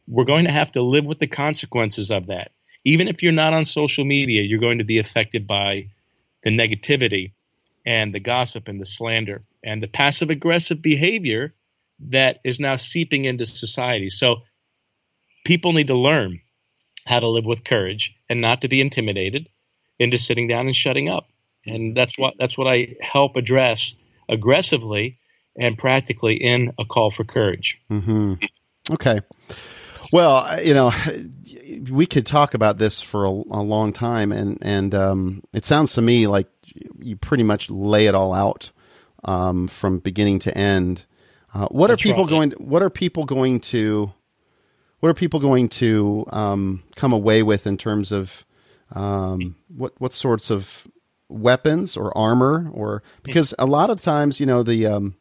We're 0.07 0.25
going 0.25 0.45
to 0.45 0.51
have 0.51 0.71
to 0.73 0.81
live 0.81 1.05
with 1.05 1.19
the 1.19 1.27
consequences 1.27 2.11
of 2.11 2.27
that. 2.27 2.51
Even 2.85 3.07
if 3.07 3.23
you're 3.23 3.33
not 3.33 3.53
on 3.53 3.65
social 3.65 4.05
media, 4.05 4.43
you're 4.43 4.59
going 4.59 4.77
to 4.77 4.85
be 4.85 4.99
affected 4.99 5.47
by 5.47 5.89
the 6.43 6.51
negativity 6.51 7.33
and 7.85 8.13
the 8.13 8.19
gossip 8.19 8.67
and 8.67 8.79
the 8.79 8.85
slander 8.85 9.41
and 9.63 9.81
the 9.81 9.87
passive 9.87 10.29
aggressive 10.29 10.81
behavior 10.81 11.53
that 11.99 12.39
is 12.43 12.59
now 12.59 12.75
seeping 12.75 13.25
into 13.25 13.45
society. 13.45 14.09
So 14.09 14.43
people 15.45 15.73
need 15.73 15.87
to 15.87 15.95
learn 15.95 16.41
how 17.05 17.19
to 17.19 17.27
live 17.27 17.45
with 17.45 17.63
courage 17.63 18.15
and 18.29 18.39
not 18.39 18.61
to 18.61 18.67
be 18.67 18.81
intimidated 18.81 19.49
into 19.97 20.19
sitting 20.19 20.47
down 20.47 20.67
and 20.67 20.75
shutting 20.75 21.09
up. 21.09 21.27
And 21.67 21.95
that's 21.95 22.17
what 22.17 22.35
that's 22.39 22.57
what 22.57 22.67
I 22.67 22.95
help 23.01 23.35
address 23.35 23.95
aggressively 24.29 25.17
and 25.59 25.77
practically 25.77 26.35
in 26.35 26.73
a 26.79 26.85
call 26.85 27.11
for 27.11 27.23
courage. 27.23 27.79
hmm 27.89 28.35
Okay. 28.89 29.19
Well, 30.13 30.63
you 30.63 30.73
know, 30.73 30.93
we 31.91 32.05
could 32.05 32.25
talk 32.25 32.53
about 32.53 32.77
this 32.77 33.01
for 33.01 33.25
a, 33.25 33.29
a 33.29 33.61
long 33.61 33.91
time, 33.91 34.31
and 34.31 34.57
and 34.61 34.95
um, 34.95 35.43
it 35.53 35.65
sounds 35.65 35.93
to 35.93 36.01
me 36.01 36.27
like 36.27 36.47
you 36.99 37.17
pretty 37.17 37.43
much 37.43 37.69
lay 37.69 38.07
it 38.07 38.15
all 38.15 38.33
out 38.33 38.71
um, 39.25 39.67
from 39.67 39.99
beginning 39.99 40.39
to 40.39 40.57
end. 40.57 41.05
Uh, 41.53 41.67
what 41.67 41.89
are 41.89 41.93
That's 41.93 42.05
right. 42.05 42.11
people 42.11 42.25
going? 42.25 42.51
What 42.51 42.81
are 42.81 42.89
people 42.89 43.25
going 43.25 43.59
to? 43.61 44.13
What 44.99 45.09
are 45.09 45.13
people 45.13 45.39
going 45.39 45.69
to 45.69 46.25
um, 46.29 46.83
come 46.95 47.13
away 47.13 47.43
with 47.43 47.67
in 47.67 47.77
terms 47.77 48.11
of 48.11 48.45
um, 48.93 49.55
what 49.67 49.93
what 49.99 50.13
sorts 50.13 50.49
of 50.49 50.87
weapons 51.29 51.97
or 51.97 52.17
armor 52.17 52.69
or 52.73 53.03
because 53.23 53.53
a 53.59 53.65
lot 53.65 53.89
of 53.89 54.01
times 54.01 54.39
you 54.39 54.45
know 54.45 54.63
the 54.63 54.85
um, 54.85 55.15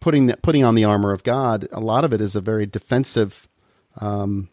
putting 0.00 0.26
the, 0.26 0.36
putting 0.38 0.64
on 0.64 0.74
the 0.74 0.84
armor 0.84 1.12
of 1.12 1.22
God, 1.22 1.68
a 1.72 1.80
lot 1.80 2.04
of 2.04 2.12
it 2.12 2.20
is 2.20 2.34
a 2.34 2.40
very 2.40 2.66
defensive 2.66 3.48
um, 4.00 4.48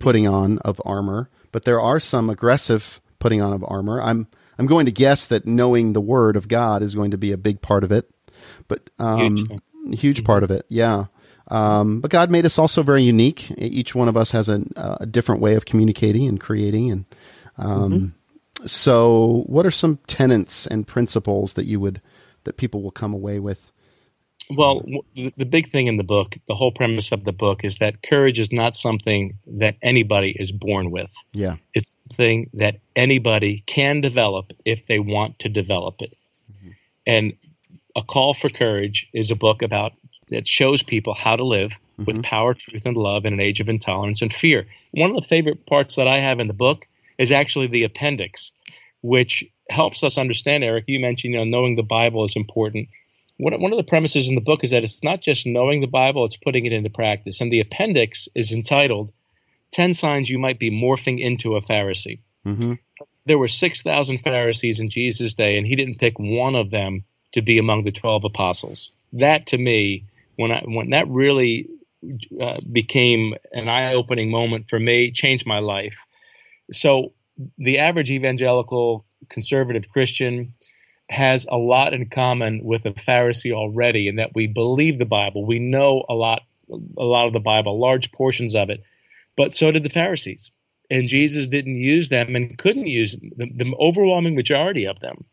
putting 0.00 0.26
on 0.26 0.58
of 0.58 0.80
armor, 0.84 1.28
but 1.52 1.64
there 1.64 1.80
are 1.80 2.00
some 2.00 2.30
aggressive 2.30 3.00
putting 3.18 3.40
on 3.40 3.52
of 3.52 3.64
armor. 3.66 4.00
I'm 4.00 4.28
I'm 4.58 4.66
going 4.66 4.86
to 4.86 4.92
guess 4.92 5.26
that 5.26 5.46
knowing 5.46 5.92
the 5.92 6.00
word 6.00 6.36
of 6.36 6.48
God 6.48 6.82
is 6.82 6.94
going 6.94 7.10
to 7.10 7.18
be 7.18 7.32
a 7.32 7.36
big 7.36 7.60
part 7.60 7.82
of 7.82 7.90
it, 7.90 8.08
but 8.68 8.88
um, 8.98 9.36
Huge. 9.36 10.00
huge, 10.00 10.24
part 10.24 10.42
of 10.44 10.50
it, 10.50 10.64
yeah. 10.68 11.06
Um, 11.48 12.00
but 12.00 12.10
God 12.10 12.30
made 12.30 12.46
us 12.46 12.58
also 12.58 12.82
very 12.82 13.02
unique. 13.02 13.50
Each 13.58 13.94
one 13.94 14.08
of 14.08 14.16
us 14.16 14.30
has 14.30 14.48
a, 14.48 14.62
a 14.76 15.06
different 15.06 15.40
way 15.42 15.56
of 15.56 15.66
communicating 15.66 16.26
and 16.26 16.40
creating, 16.40 16.90
and 16.90 17.04
um, 17.58 18.14
so 18.66 19.44
what 19.46 19.66
are 19.66 19.70
some 19.70 19.98
tenets 20.06 20.66
and 20.66 20.86
principles 20.86 21.54
that 21.54 21.66
you 21.66 21.80
would 21.80 22.00
that 22.44 22.56
people 22.56 22.82
will 22.82 22.90
come 22.90 23.12
away 23.12 23.38
with? 23.38 23.72
Well, 24.50 24.84
the- 25.14 25.44
big 25.46 25.68
thing 25.68 25.86
in 25.86 25.96
the 25.96 26.04
book, 26.04 26.36
the 26.46 26.54
whole 26.54 26.72
premise 26.72 27.12
of 27.12 27.24
the 27.24 27.32
book 27.32 27.64
is 27.64 27.78
that 27.78 28.02
courage 28.02 28.38
is 28.38 28.52
not 28.52 28.76
something 28.76 29.38
that 29.46 29.76
anybody 29.82 30.36
is 30.38 30.52
born 30.52 30.90
with. 30.90 31.14
Yeah, 31.32 31.56
It's 31.72 31.98
something 32.10 32.50
that 32.54 32.80
anybody 32.94 33.62
can 33.66 34.00
develop 34.02 34.52
if 34.64 34.86
they 34.86 34.98
want 34.98 35.38
to 35.40 35.48
develop 35.48 36.02
it. 36.02 36.16
Mm-hmm. 36.52 36.70
And 37.06 37.32
A 37.96 38.02
Call 38.02 38.34
for 38.34 38.50
Courage 38.50 39.08
is 39.14 39.30
a 39.30 39.36
book 39.36 39.62
about 39.62 39.92
that 40.28 40.46
shows 40.46 40.82
people 40.82 41.14
how 41.14 41.36
to 41.36 41.44
live 41.44 41.78
with 41.96 42.08
mm-hmm. 42.08 42.22
power, 42.22 42.54
truth, 42.54 42.86
and 42.86 42.96
love 42.96 43.24
in 43.24 43.32
an 43.32 43.40
age 43.40 43.60
of 43.60 43.68
intolerance 43.68 44.20
and 44.20 44.32
fear. 44.32 44.66
One 44.90 45.10
of 45.10 45.16
the 45.16 45.28
favorite 45.28 45.64
parts 45.64 45.96
that 45.96 46.08
I 46.08 46.18
have 46.18 46.40
in 46.40 46.48
the 46.48 46.54
book 46.54 46.86
is 47.18 47.32
actually 47.32 47.68
the 47.68 47.84
appendix, 47.84 48.52
which 49.02 49.44
helps 49.68 50.02
us 50.02 50.18
understand, 50.18 50.64
Eric. 50.64 50.84
You 50.88 51.00
mentioned, 51.00 51.34
you 51.34 51.38
know, 51.38 51.44
knowing 51.44 51.76
the 51.76 51.82
Bible 51.82 52.24
is 52.24 52.36
important. 52.36 52.88
one, 53.38 53.60
one 53.60 53.72
of 53.72 53.78
the 53.78 53.84
premises 53.84 54.28
in 54.28 54.34
the 54.34 54.40
book 54.40 54.64
is 54.64 54.70
that 54.70 54.84
it's 54.84 55.02
not 55.02 55.20
just 55.20 55.46
knowing 55.46 55.80
the 55.80 55.86
Bible, 55.86 56.24
it's 56.24 56.36
putting 56.36 56.66
it 56.66 56.72
into 56.72 56.90
practice. 56.90 57.40
And 57.40 57.52
the 57.52 57.60
appendix 57.60 58.28
is 58.34 58.52
entitled 58.52 59.12
10 59.72 59.94
Signs 59.94 60.30
You 60.30 60.38
Might 60.38 60.58
Be 60.58 60.70
Morphing 60.70 61.20
into 61.20 61.56
a 61.56 61.60
Pharisee. 61.60 62.20
Mm-hmm. 62.46 62.74
There 63.26 63.38
were 63.38 63.48
6,000 63.48 64.18
Pharisees 64.18 64.80
in 64.80 64.90
Jesus' 64.90 65.34
day, 65.34 65.56
and 65.56 65.66
he 65.66 65.76
didn't 65.76 65.98
pick 65.98 66.18
one 66.18 66.54
of 66.54 66.70
them 66.70 67.04
to 67.32 67.42
be 67.42 67.58
among 67.58 67.84
the 67.84 67.92
12 67.92 68.24
apostles. 68.24 68.92
That 69.14 69.48
to 69.48 69.58
me, 69.58 70.04
when, 70.36 70.52
I, 70.52 70.62
when 70.64 70.90
that 70.90 71.08
really 71.08 71.68
uh, 72.40 72.60
became 72.70 73.34
an 73.52 73.68
eye 73.68 73.94
opening 73.94 74.30
moment 74.30 74.68
for 74.68 74.78
me, 74.78 75.10
changed 75.10 75.46
my 75.46 75.58
life. 75.58 75.96
So 76.72 77.12
the 77.58 77.78
average 77.78 78.10
evangelical 78.10 79.04
conservative 79.28 79.88
Christian 79.88 80.54
has 81.10 81.46
a 81.48 81.58
lot 81.58 81.92
in 81.92 82.08
common 82.08 82.64
with 82.64 82.86
a 82.86 82.92
Pharisee 82.92 83.52
already 83.52 84.08
in 84.08 84.16
that 84.16 84.34
we 84.34 84.46
believe 84.46 84.98
the 84.98 85.04
Bible. 85.04 85.44
We 85.44 85.58
know 85.58 86.04
a 86.08 86.14
lot 86.14 86.42
a 86.68 87.04
lot 87.04 87.26
of 87.26 87.32
the 87.32 87.40
Bible, 87.40 87.78
large 87.78 88.10
portions 88.10 88.54
of 88.54 88.70
it. 88.70 88.82
But 89.36 89.54
so 89.54 89.70
did 89.70 89.82
the 89.82 89.90
Pharisees. 89.90 90.50
And 90.90 91.08
Jesus 91.08 91.48
didn't 91.48 91.76
use 91.76 92.08
them 92.08 92.36
and 92.36 92.56
couldn't 92.56 92.86
use 92.86 93.16
the, 93.16 93.50
the 93.54 93.74
overwhelming 93.78 94.34
majority 94.34 94.86
of 94.86 95.00
them 95.00 95.24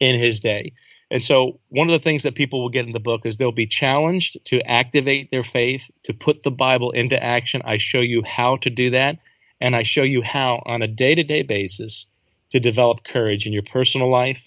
in 0.00 0.16
his 0.16 0.40
day. 0.40 0.72
And 1.10 1.22
so, 1.22 1.60
one 1.68 1.88
of 1.88 1.92
the 1.92 1.98
things 1.98 2.22
that 2.22 2.34
people 2.34 2.62
will 2.62 2.70
get 2.70 2.86
in 2.86 2.92
the 2.92 2.98
book 2.98 3.26
is 3.26 3.36
they'll 3.36 3.52
be 3.52 3.66
challenged 3.66 4.38
to 4.46 4.62
activate 4.62 5.30
their 5.30 5.44
faith, 5.44 5.90
to 6.04 6.14
put 6.14 6.42
the 6.42 6.50
Bible 6.50 6.90
into 6.90 7.22
action. 7.22 7.62
I 7.64 7.76
show 7.76 8.00
you 8.00 8.22
how 8.24 8.56
to 8.58 8.70
do 8.70 8.90
that. 8.90 9.18
And 9.62 9.76
I 9.76 9.84
show 9.84 10.02
you 10.02 10.22
how, 10.22 10.60
on 10.66 10.82
a 10.82 10.88
day 10.88 11.14
to 11.14 11.22
day 11.22 11.42
basis, 11.42 12.06
to 12.50 12.58
develop 12.58 13.04
courage 13.04 13.46
in 13.46 13.52
your 13.52 13.62
personal 13.62 14.10
life, 14.10 14.42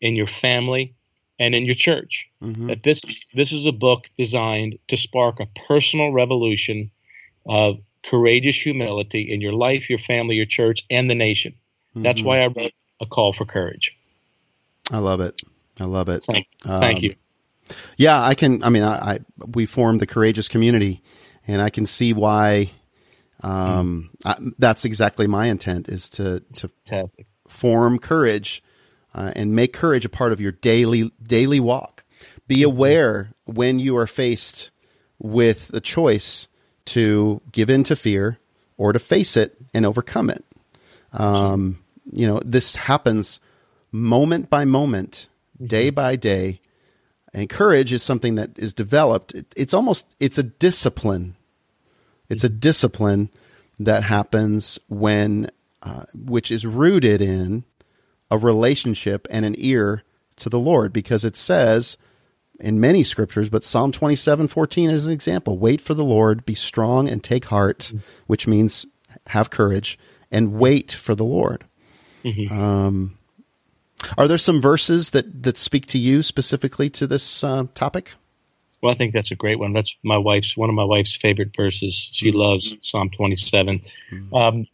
in 0.00 0.16
your 0.16 0.26
family, 0.26 0.94
and 1.38 1.54
in 1.54 1.66
your 1.66 1.74
church. 1.74 2.30
Mm-hmm. 2.42 2.68
That 2.68 2.82
this 2.82 3.04
this 3.34 3.52
is 3.52 3.66
a 3.66 3.72
book 3.72 4.08
designed 4.16 4.78
to 4.88 4.96
spark 4.96 5.38
a 5.38 5.46
personal 5.68 6.12
revolution 6.12 6.90
of 7.46 7.76
courageous 8.06 8.56
humility 8.56 9.30
in 9.30 9.42
your 9.42 9.52
life, 9.52 9.90
your 9.90 9.98
family, 9.98 10.36
your 10.36 10.46
church, 10.46 10.86
and 10.90 11.10
the 11.10 11.14
nation. 11.14 11.52
Mm-hmm. 11.90 12.02
That's 12.02 12.22
why 12.22 12.40
I 12.40 12.46
wrote 12.46 12.72
a 13.02 13.06
call 13.06 13.34
for 13.34 13.44
courage. 13.44 13.94
I 14.90 14.98
love 14.98 15.20
it. 15.20 15.42
I 15.78 15.84
love 15.84 16.08
it. 16.08 16.24
Thank, 16.24 16.46
um, 16.64 16.80
thank 16.80 17.02
you. 17.02 17.10
Yeah, 17.98 18.22
I 18.22 18.34
can. 18.34 18.62
I 18.62 18.70
mean, 18.70 18.82
I, 18.82 19.14
I, 19.14 19.18
we 19.46 19.66
formed 19.66 20.00
the 20.00 20.06
courageous 20.06 20.48
community, 20.48 21.02
and 21.46 21.60
I 21.60 21.68
can 21.68 21.84
see 21.84 22.14
why. 22.14 22.70
Um, 23.44 24.10
mm. 24.24 24.30
I, 24.30 24.52
that's 24.58 24.84
exactly 24.84 25.26
my 25.26 25.46
intent 25.46 25.88
is 25.88 26.08
to 26.10 26.40
to 26.54 26.68
Fantastic. 26.86 27.26
form 27.46 27.98
courage 27.98 28.62
uh, 29.14 29.32
and 29.36 29.54
make 29.54 29.72
courage 29.72 30.04
a 30.04 30.08
part 30.08 30.32
of 30.32 30.40
your 30.40 30.52
daily 30.52 31.12
daily 31.22 31.60
walk. 31.60 32.04
Be 32.48 32.56
mm-hmm. 32.56 32.70
aware 32.70 33.30
when 33.44 33.78
you 33.78 33.96
are 33.96 34.06
faced 34.06 34.70
with 35.18 35.70
a 35.74 35.80
choice 35.80 36.48
to 36.86 37.40
give 37.52 37.70
in 37.70 37.84
to 37.84 37.96
fear 37.96 38.38
or 38.76 38.92
to 38.92 38.98
face 38.98 39.36
it 39.36 39.56
and 39.72 39.86
overcome 39.86 40.30
it. 40.30 40.44
Um, 41.12 41.78
you 42.12 42.26
know, 42.26 42.40
this 42.44 42.76
happens 42.76 43.40
moment 43.92 44.50
by 44.50 44.64
moment, 44.64 45.28
mm-hmm. 45.56 45.66
day 45.66 45.90
by 45.90 46.16
day. 46.16 46.60
And 47.32 47.50
courage 47.50 47.92
is 47.92 48.02
something 48.02 48.36
that 48.36 48.58
is 48.58 48.72
developed. 48.72 49.34
It, 49.34 49.46
it's 49.56 49.74
almost 49.74 50.14
it's 50.18 50.38
a 50.38 50.42
discipline. 50.44 51.36
It's 52.28 52.44
a 52.44 52.48
discipline 52.48 53.30
that 53.78 54.04
happens 54.04 54.78
when, 54.88 55.50
uh, 55.82 56.04
which 56.14 56.50
is 56.50 56.64
rooted 56.64 57.20
in 57.20 57.64
a 58.30 58.38
relationship 58.38 59.26
and 59.30 59.44
an 59.44 59.54
ear 59.58 60.02
to 60.36 60.48
the 60.48 60.58
Lord 60.58 60.92
because 60.92 61.24
it 61.24 61.36
says 61.36 61.96
in 62.60 62.80
many 62.80 63.02
scriptures, 63.02 63.48
but 63.48 63.64
Psalm 63.64 63.92
27 63.92 64.48
14 64.48 64.90
is 64.90 65.06
an 65.06 65.12
example. 65.12 65.58
Wait 65.58 65.80
for 65.80 65.94
the 65.94 66.04
Lord, 66.04 66.46
be 66.46 66.54
strong 66.54 67.08
and 67.08 67.22
take 67.22 67.46
heart, 67.46 67.92
which 68.26 68.46
means 68.46 68.86
have 69.28 69.50
courage, 69.50 69.98
and 70.30 70.54
wait 70.54 70.92
for 70.92 71.14
the 71.14 71.24
Lord. 71.24 71.64
Mm-hmm. 72.24 72.58
Um, 72.58 73.18
are 74.16 74.28
there 74.28 74.38
some 74.38 74.60
verses 74.60 75.10
that, 75.10 75.42
that 75.42 75.56
speak 75.56 75.86
to 75.88 75.98
you 75.98 76.22
specifically 76.22 76.90
to 76.90 77.06
this 77.06 77.42
uh, 77.42 77.66
topic? 77.74 78.14
Well, 78.84 78.92
I 78.92 78.96
think 78.96 79.14
that's 79.14 79.30
a 79.30 79.34
great 79.34 79.58
one. 79.58 79.72
That's 79.72 79.96
my 80.02 80.18
wife's 80.18 80.58
one 80.58 80.68
of 80.68 80.74
my 80.74 80.84
wife's 80.84 81.16
favorite 81.16 81.56
verses. 81.56 81.94
She 82.12 82.28
mm-hmm. 82.28 82.36
loves 82.36 82.76
Psalm 82.82 83.08
27. 83.08 83.80
Mm-hmm. 83.80 84.34
Um, 84.34 84.66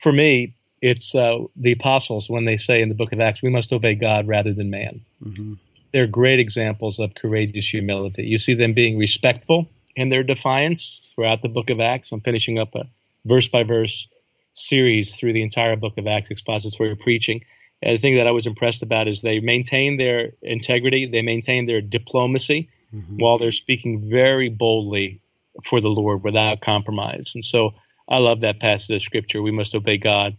for 0.00 0.12
me, 0.12 0.54
it's 0.80 1.12
uh, 1.12 1.38
the 1.56 1.72
apostles 1.72 2.30
when 2.30 2.44
they 2.44 2.56
say 2.56 2.80
in 2.82 2.88
the 2.88 2.94
book 2.94 3.12
of 3.12 3.18
Acts, 3.18 3.42
we 3.42 3.50
must 3.50 3.72
obey 3.72 3.96
God 3.96 4.28
rather 4.28 4.52
than 4.52 4.70
man. 4.70 5.00
Mm-hmm. 5.24 5.54
They're 5.92 6.06
great 6.06 6.38
examples 6.38 7.00
of 7.00 7.16
courageous 7.16 7.68
humility. 7.68 8.26
You 8.26 8.38
see 8.38 8.54
them 8.54 8.74
being 8.74 8.96
respectful 8.96 9.68
in 9.96 10.08
their 10.08 10.22
defiance 10.22 11.12
throughout 11.16 11.42
the 11.42 11.48
book 11.48 11.70
of 11.70 11.80
Acts. 11.80 12.12
I'm 12.12 12.20
finishing 12.20 12.60
up 12.60 12.76
a 12.76 12.84
verse 13.24 13.48
by 13.48 13.64
verse 13.64 14.06
series 14.52 15.16
through 15.16 15.32
the 15.32 15.42
entire 15.42 15.74
book 15.74 15.98
of 15.98 16.06
Acts 16.06 16.30
expository 16.30 16.94
preaching. 16.94 17.42
And 17.82 17.96
the 17.96 18.00
thing 18.00 18.18
that 18.18 18.28
I 18.28 18.30
was 18.30 18.46
impressed 18.46 18.84
about 18.84 19.08
is 19.08 19.20
they 19.20 19.40
maintain 19.40 19.96
their 19.96 20.34
integrity, 20.42 21.06
they 21.06 21.22
maintain 21.22 21.66
their 21.66 21.80
diplomacy 21.80 22.68
mm-hmm. 22.94 23.16
while 23.18 23.38
they're 23.38 23.52
speaking 23.52 24.08
very 24.08 24.48
boldly 24.48 25.20
for 25.64 25.80
the 25.80 25.88
Lord 25.88 26.22
without 26.22 26.60
compromise. 26.60 27.32
And 27.34 27.44
so 27.44 27.74
I 28.08 28.18
love 28.18 28.40
that 28.40 28.60
passage 28.60 28.96
of 28.96 29.02
scripture. 29.02 29.42
We 29.42 29.50
must 29.50 29.74
obey 29.74 29.98
God 29.98 30.36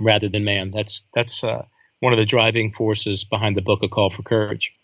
rather 0.00 0.28
than 0.28 0.44
man. 0.44 0.70
That's 0.70 1.04
that's 1.14 1.42
uh, 1.44 1.64
one 2.00 2.12
of 2.12 2.18
the 2.18 2.26
driving 2.26 2.72
forces 2.72 3.24
behind 3.24 3.56
the 3.56 3.62
book, 3.62 3.82
A 3.82 3.88
Call 3.88 4.10
for 4.10 4.22
Courage. 4.22 4.74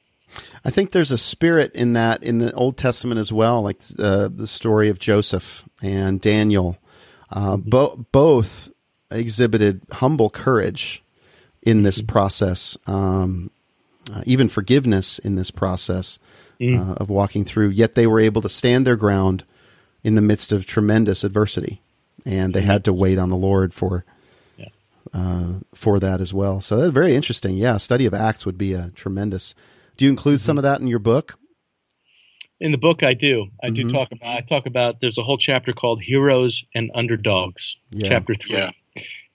I 0.65 0.71
think 0.71 0.91
there's 0.91 1.13
a 1.13 1.19
spirit 1.19 1.75
in 1.75 1.93
that 1.95 2.23
in 2.23 2.39
the 2.39 2.53
Old 2.53 2.77
Testament 2.77 3.19
as 3.19 3.33
well, 3.33 3.63
like 3.63 3.81
uh, 3.99 4.29
the 4.29 4.47
story 4.47 4.89
of 4.89 4.99
Joseph 4.99 5.65
and 5.83 6.21
Daniel. 6.21 6.79
Uh, 7.31 7.57
bo- 7.57 8.07
both 8.13 8.71
exhibited 9.11 9.81
humble 9.91 10.31
courage 10.31 11.03
in 11.63 11.83
this 11.83 11.99
mm-hmm. 11.99 12.13
process, 12.13 12.77
um, 12.87 13.51
uh, 14.13 14.23
even 14.27 14.49
forgiveness 14.49 15.19
in 15.19 15.35
this 15.35 15.51
process 15.51 16.19
mm. 16.61 16.97
of 16.97 17.09
walking 17.09 17.45
through. 17.45 17.69
Yet 17.71 17.95
they 17.95 18.07
were 18.07 18.21
able 18.21 18.43
to 18.43 18.49
stand 18.49 18.87
their 18.87 18.97
ground 18.97 19.45
in 20.03 20.15
the 20.15 20.23
midst 20.23 20.53
of 20.53 20.67
tremendous 20.67 21.25
adversity, 21.25 21.81
and 22.25 22.55
they 22.55 22.63
had 22.63 22.85
to 22.85 22.93
wait 22.93 23.19
on 23.19 23.29
the 23.29 23.37
Lord 23.37 23.75
for 23.75 24.05
uh, 25.13 25.61
for 25.75 25.99
that 25.99 26.21
as 26.21 26.35
well. 26.35 26.61
So 26.61 26.77
that's 26.77 26.93
very 26.93 27.15
interesting. 27.15 27.57
Yeah, 27.57 27.77
study 27.79 28.07
of 28.07 28.15
Acts 28.15 28.45
would 28.45 28.59
be 28.59 28.75
a 28.75 28.91
tremendous. 28.95 29.55
Do 29.97 30.05
you 30.05 30.11
include 30.11 30.37
mm-hmm. 30.37 30.45
some 30.45 30.59
of 30.59 30.63
that 30.65 30.81
in 30.81 30.89
your 30.89 30.99
book? 30.99 31.39
In 32.61 32.73
the 32.73 32.79
book, 32.79 33.03
I 33.03 33.15
do. 33.15 33.49
I 33.63 33.67
mm-hmm. 33.67 33.75
do 33.75 33.89
talk 33.89 34.13
about. 34.13 34.37
I 34.37 34.41
talk 34.41 34.67
about. 34.67 35.01
There's 35.01 35.19
a 35.19 35.23
whole 35.23 35.39
chapter 35.39 35.73
called 35.73 36.03
"Heroes 36.03 36.65
and 36.75 36.91
Underdogs," 36.95 37.79
yeah. 37.91 38.09
chapter 38.09 38.35
three, 38.35 38.57
yeah. 38.57 38.71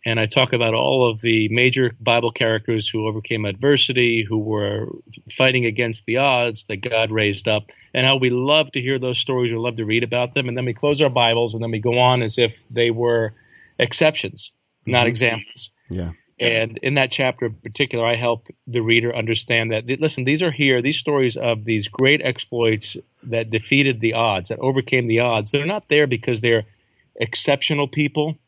And 0.05 0.19
I 0.19 0.25
talk 0.25 0.53
about 0.53 0.73
all 0.73 1.09
of 1.09 1.21
the 1.21 1.49
major 1.49 1.95
Bible 1.99 2.31
characters 2.31 2.87
who 2.89 3.07
overcame 3.07 3.45
adversity, 3.45 4.25
who 4.27 4.39
were 4.39 4.87
fighting 5.31 5.65
against 5.65 6.05
the 6.05 6.17
odds 6.17 6.65
that 6.67 6.77
God 6.77 7.11
raised 7.11 7.47
up, 7.47 7.69
and 7.93 8.05
how 8.05 8.17
we 8.17 8.29
love 8.29 8.71
to 8.71 8.81
hear 8.81 8.97
those 8.97 9.19
stories. 9.19 9.51
We 9.51 9.57
love 9.57 9.75
to 9.75 9.85
read 9.85 10.03
about 10.03 10.33
them, 10.33 10.47
and 10.47 10.57
then 10.57 10.65
we 10.65 10.73
close 10.73 11.01
our 11.01 11.09
Bibles, 11.09 11.53
and 11.53 11.63
then 11.63 11.71
we 11.71 11.79
go 11.79 11.99
on 11.99 12.21
as 12.21 12.37
if 12.37 12.65
they 12.69 12.91
were 12.91 13.33
exceptions 13.77 14.51
not 14.85 15.01
mm-hmm. 15.01 15.07
examples. 15.07 15.71
Yeah. 15.89 16.11
And 16.39 16.79
in 16.81 16.95
that 16.95 17.11
chapter 17.11 17.45
in 17.45 17.53
particular, 17.53 18.05
I 18.05 18.15
help 18.15 18.47
the 18.65 18.81
reader 18.81 19.15
understand 19.15 19.73
that, 19.73 19.87
listen, 19.87 20.23
these 20.23 20.41
are 20.41 20.49
here, 20.49 20.81
these 20.81 20.97
stories 20.97 21.37
of 21.37 21.65
these 21.65 21.87
great 21.87 22.25
exploits 22.25 22.97
that 23.23 23.51
defeated 23.51 23.99
the 23.99 24.13
odds, 24.13 24.49
that 24.49 24.57
overcame 24.57 25.05
the 25.05 25.19
odds. 25.19 25.51
They're 25.51 25.67
not 25.67 25.87
there 25.87 26.07
because 26.07 26.41
they're 26.41 26.63
exceptional 27.15 27.87
people. 27.87 28.39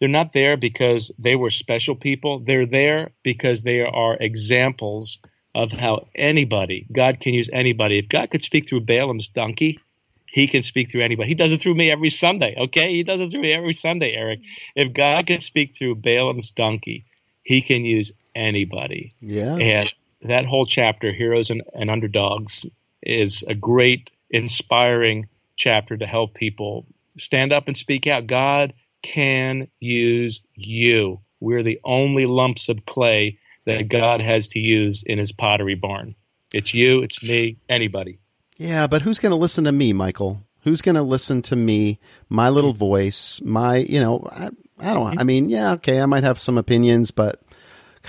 They're 0.00 0.08
not 0.08 0.32
there 0.32 0.56
because 0.56 1.10
they 1.18 1.36
were 1.36 1.50
special 1.50 1.96
people. 1.96 2.40
They're 2.40 2.66
there 2.66 3.10
because 3.22 3.62
they 3.62 3.80
are 3.80 4.16
examples 4.18 5.18
of 5.54 5.72
how 5.72 6.06
anybody, 6.14 6.86
God 6.92 7.20
can 7.20 7.34
use 7.34 7.50
anybody. 7.52 7.98
If 7.98 8.08
God 8.08 8.30
could 8.30 8.44
speak 8.44 8.68
through 8.68 8.82
Balaam's 8.82 9.28
donkey, 9.28 9.80
he 10.26 10.46
can 10.46 10.62
speak 10.62 10.90
through 10.90 11.02
anybody. 11.02 11.28
He 11.28 11.34
does 11.34 11.52
it 11.52 11.60
through 11.60 11.74
me 11.74 11.90
every 11.90 12.10
Sunday. 12.10 12.54
Okay, 12.56 12.92
he 12.92 13.02
does 13.02 13.20
it 13.20 13.30
through 13.30 13.40
me 13.40 13.52
every 13.52 13.72
Sunday, 13.72 14.12
Eric. 14.12 14.40
If 14.76 14.92
God 14.92 15.26
can 15.26 15.40
speak 15.40 15.74
through 15.74 15.96
Balaam's 15.96 16.50
donkey, 16.50 17.06
he 17.42 17.62
can 17.62 17.84
use 17.84 18.12
anybody. 18.34 19.14
Yeah. 19.20 19.56
And 19.56 19.92
that 20.22 20.46
whole 20.46 20.66
chapter, 20.66 21.12
heroes 21.12 21.50
and, 21.50 21.62
and 21.74 21.90
underdogs, 21.90 22.66
is 23.02 23.42
a 23.42 23.54
great, 23.54 24.10
inspiring 24.30 25.28
chapter 25.56 25.96
to 25.96 26.06
help 26.06 26.34
people 26.34 26.86
stand 27.16 27.52
up 27.52 27.68
and 27.68 27.76
speak 27.76 28.06
out. 28.06 28.26
God 28.26 28.74
can 29.02 29.68
use 29.78 30.42
you. 30.54 31.20
We're 31.40 31.62
the 31.62 31.80
only 31.84 32.26
lumps 32.26 32.68
of 32.68 32.84
clay 32.86 33.38
that 33.64 33.88
God 33.88 34.20
has 34.20 34.48
to 34.48 34.58
use 34.58 35.02
in 35.04 35.18
his 35.18 35.32
pottery 35.32 35.74
barn. 35.74 36.14
It's 36.52 36.72
you, 36.74 37.02
it's 37.02 37.22
me, 37.22 37.58
anybody. 37.68 38.18
Yeah, 38.56 38.86
but 38.86 39.02
who's 39.02 39.18
going 39.18 39.30
to 39.30 39.36
listen 39.36 39.64
to 39.64 39.72
me, 39.72 39.92
Michael? 39.92 40.42
Who's 40.62 40.82
going 40.82 40.96
to 40.96 41.02
listen 41.02 41.42
to 41.42 41.56
me, 41.56 42.00
my 42.28 42.48
little 42.48 42.72
voice, 42.72 43.40
my, 43.44 43.76
you 43.76 44.00
know, 44.00 44.26
I, 44.30 44.50
I 44.78 44.94
don't, 44.94 45.18
I 45.18 45.24
mean, 45.24 45.48
yeah, 45.48 45.72
okay, 45.72 46.00
I 46.00 46.06
might 46.06 46.24
have 46.24 46.40
some 46.40 46.58
opinions, 46.58 47.10
but 47.10 47.42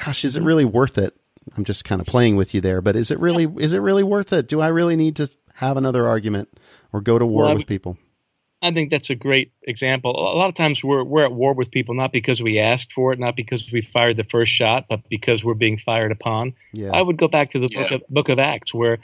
gosh, 0.03 0.25
is 0.25 0.35
it 0.35 0.43
really 0.43 0.65
worth 0.65 0.97
it 0.97 1.15
I'm 1.55 1.63
just 1.63 1.85
kind 1.85 2.01
of 2.01 2.07
playing 2.07 2.35
with 2.35 2.53
you 2.53 2.61
there, 2.61 2.81
but 2.81 2.95
is 2.95 3.11
it 3.11 3.19
really 3.19 3.47
is 3.57 3.73
it 3.73 3.79
really 3.79 4.03
worth 4.03 4.33
it? 4.33 4.47
Do 4.47 4.61
I 4.61 4.67
really 4.67 4.95
need 4.95 5.15
to 5.17 5.29
have 5.55 5.77
another 5.77 6.07
argument 6.07 6.49
or 6.93 7.01
go 7.01 7.17
to 7.19 7.25
war 7.25 7.45
well, 7.45 7.55
with 7.55 7.67
people? 7.67 7.97
I 8.61 8.71
think 8.71 8.91
that's 8.91 9.09
a 9.09 9.15
great 9.15 9.53
example. 9.63 10.11
A 10.11 10.35
lot 10.35 10.49
of 10.49 10.55
times 10.55 10.83
we're 10.83 11.03
we're 11.03 11.23
at 11.23 11.31
war 11.31 11.53
with 11.53 11.71
people 11.71 11.95
not 11.95 12.11
because 12.11 12.43
we 12.43 12.59
asked 12.59 12.91
for 12.91 13.13
it, 13.13 13.19
not 13.19 13.35
because 13.35 13.71
we 13.71 13.81
fired 13.81 14.17
the 14.17 14.25
first 14.25 14.51
shot, 14.51 14.85
but 14.89 15.07
because 15.09 15.43
we're 15.43 15.53
being 15.53 15.77
fired 15.77 16.11
upon. 16.11 16.55
Yeah. 16.73 16.91
I 16.93 17.01
would 17.01 17.17
go 17.17 17.27
back 17.27 17.51
to 17.51 17.59
the 17.59 17.69
yeah. 17.71 17.81
book, 17.81 17.91
of, 17.91 18.07
book 18.09 18.29
of 18.29 18.39
Acts 18.39 18.73
where 18.73 18.99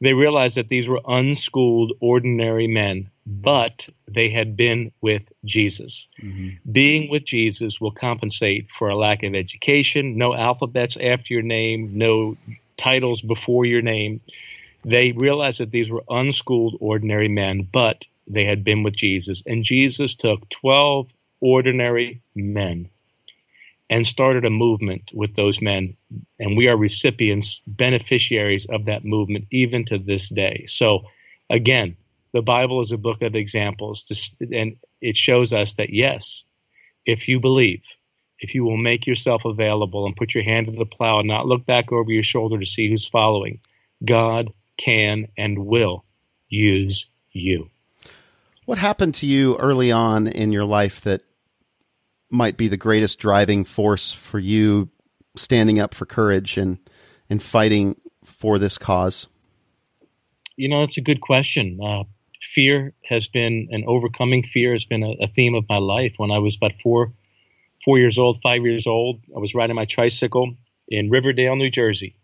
they 0.00 0.14
realized 0.14 0.56
that 0.56 0.68
these 0.68 0.88
were 0.88 1.00
unschooled, 1.06 1.92
ordinary 2.00 2.66
men, 2.66 3.08
but 3.26 3.88
they 4.08 4.28
had 4.28 4.56
been 4.56 4.92
with 5.00 5.30
Jesus. 5.44 6.08
Mm-hmm. 6.22 6.70
Being 6.70 7.10
with 7.10 7.24
Jesus 7.24 7.80
will 7.80 7.92
compensate 7.92 8.70
for 8.70 8.88
a 8.88 8.96
lack 8.96 9.22
of 9.22 9.34
education, 9.34 10.16
no 10.16 10.34
alphabets 10.34 10.96
after 11.00 11.32
your 11.32 11.42
name, 11.42 11.96
no 11.98 12.36
titles 12.76 13.22
before 13.22 13.64
your 13.64 13.82
name. 13.82 14.20
They 14.84 15.12
realized 15.12 15.60
that 15.60 15.70
these 15.70 15.90
were 15.90 16.04
unschooled, 16.08 16.76
ordinary 16.80 17.28
men, 17.28 17.66
but 17.70 18.06
they 18.26 18.44
had 18.44 18.64
been 18.64 18.82
with 18.82 18.96
Jesus. 18.96 19.42
And 19.46 19.64
Jesus 19.64 20.14
took 20.14 20.48
12 20.50 21.10
ordinary 21.40 22.22
men 22.34 22.90
and 23.90 24.06
started 24.06 24.44
a 24.44 24.50
movement 24.50 25.10
with 25.12 25.34
those 25.34 25.60
men. 25.60 25.94
And 26.38 26.56
we 26.56 26.68
are 26.68 26.76
recipients, 26.76 27.62
beneficiaries 27.66 28.66
of 28.66 28.86
that 28.86 29.04
movement 29.04 29.46
even 29.50 29.84
to 29.86 29.98
this 29.98 30.28
day. 30.28 30.64
So, 30.66 31.06
again, 31.50 31.96
the 32.32 32.42
Bible 32.42 32.80
is 32.80 32.92
a 32.92 32.98
book 32.98 33.22
of 33.22 33.36
examples, 33.36 34.32
and 34.40 34.76
it 35.00 35.16
shows 35.16 35.52
us 35.52 35.74
that 35.74 35.90
yes, 35.90 36.44
if 37.06 37.28
you 37.28 37.38
believe, 37.38 37.82
if 38.40 38.54
you 38.54 38.64
will 38.64 38.76
make 38.76 39.06
yourself 39.06 39.44
available 39.44 40.06
and 40.06 40.16
put 40.16 40.34
your 40.34 40.42
hand 40.42 40.66
to 40.66 40.72
the 40.72 40.86
plow 40.86 41.20
and 41.20 41.28
not 41.28 41.46
look 41.46 41.64
back 41.64 41.92
over 41.92 42.10
your 42.10 42.22
shoulder 42.22 42.58
to 42.58 42.66
see 42.66 42.88
who's 42.88 43.06
following, 43.06 43.60
God 44.04 44.52
can 44.76 45.28
and 45.38 45.58
will 45.58 46.04
use 46.48 47.06
you. 47.30 47.70
What 48.66 48.78
happened 48.78 49.14
to 49.16 49.26
you 49.26 49.56
early 49.56 49.92
on 49.92 50.26
in 50.26 50.52
your 50.52 50.64
life 50.64 51.02
that 51.02 51.22
might 52.30 52.56
be 52.56 52.68
the 52.68 52.76
greatest 52.76 53.18
driving 53.18 53.64
force 53.64 54.12
for 54.12 54.38
you 54.38 54.88
standing 55.36 55.78
up 55.78 55.94
for 55.94 56.06
courage 56.06 56.56
and 56.56 56.78
and 57.28 57.42
fighting 57.42 57.96
for 58.24 58.58
this 58.58 58.78
cause? 58.78 59.28
You 60.56 60.68
know, 60.68 60.80
that's 60.80 60.96
a 60.96 61.02
good 61.02 61.20
question. 61.20 61.78
Uh, 61.82 62.04
fear 62.40 62.92
has 63.04 63.28
been 63.28 63.68
and 63.70 63.84
overcoming 63.86 64.42
fear 64.42 64.72
has 64.72 64.84
been 64.84 65.02
a, 65.02 65.12
a, 65.20 65.26
theme 65.26 65.54
of 65.54 65.64
my 65.68 65.78
life. 65.78 66.14
When 66.16 66.30
I 66.30 66.38
was 66.38 66.56
about 66.56 66.80
four 66.82 67.12
four 67.84 67.98
years 67.98 68.18
old, 68.18 68.40
five 68.42 68.62
years 68.62 68.86
old, 68.86 69.20
I 69.34 69.38
was 69.40 69.54
riding 69.54 69.76
my 69.76 69.84
tricycle 69.84 70.56
in 70.88 71.10
Riverdale, 71.10 71.56
New 71.56 71.70
Jersey, 71.70 72.16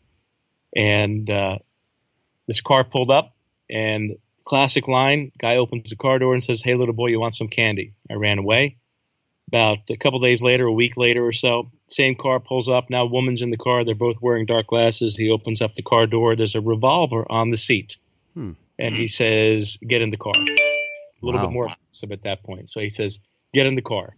and 0.75 1.29
uh, 1.29 1.59
this 2.47 2.61
car 2.61 2.85
pulled 2.85 3.11
up, 3.11 3.35
and 3.69 4.17
classic 4.51 4.89
line: 4.89 5.31
guy 5.39 5.59
opens 5.59 5.91
the 5.91 5.97
car 5.97 6.19
door 6.19 6.35
and 6.35 6.43
says, 6.43 6.61
"Hey, 6.61 6.75
little 6.75 6.93
boy, 6.93 7.07
you 7.07 7.21
want 7.21 7.37
some 7.37 7.47
candy?" 7.47 7.95
I 8.11 8.15
ran 8.15 8.41
away. 8.41 8.79
About 9.47 9.79
a 9.91 9.97
couple 9.97 10.19
days 10.19 10.43
later, 10.43 10.67
a 10.67 10.73
week 10.73 10.97
later 10.97 11.25
or 11.25 11.33
so, 11.33 11.71
same 11.89 12.17
car 12.17 12.41
pulls 12.41 12.69
up. 12.69 12.91
Now, 12.91 13.07
woman's 13.07 13.43
in 13.43 13.51
the 13.51 13.57
car. 13.57 13.85
They're 13.85 13.95
both 13.95 14.21
wearing 14.21 14.47
dark 14.47 14.67
glasses. 14.67 15.17
He 15.17 15.31
opens 15.31 15.63
up 15.63 15.75
the 15.75 15.83
car 15.83 16.09
door. 16.09 16.35
There's 16.35 16.57
a 16.57 16.61
revolver 16.61 17.25
on 17.31 17.51
the 17.51 17.57
seat, 17.57 17.99
hmm. 18.35 18.53
and 18.77 18.97
he 18.97 19.07
says, 19.07 19.79
"Get 19.87 20.03
in 20.03 20.11
the 20.11 20.17
car." 20.17 20.35
A 20.35 21.25
little 21.25 21.41
wow. 21.41 21.47
bit 21.47 21.53
more 21.53 21.67
aggressive 21.67 22.11
at 22.11 22.25
that 22.25 22.43
point. 22.43 22.69
So 22.71 22.81
he 22.81 22.91
says, 22.91 23.21
"Get 23.55 23.67
in 23.67 23.77
the 23.77 23.83
car." 23.83 24.17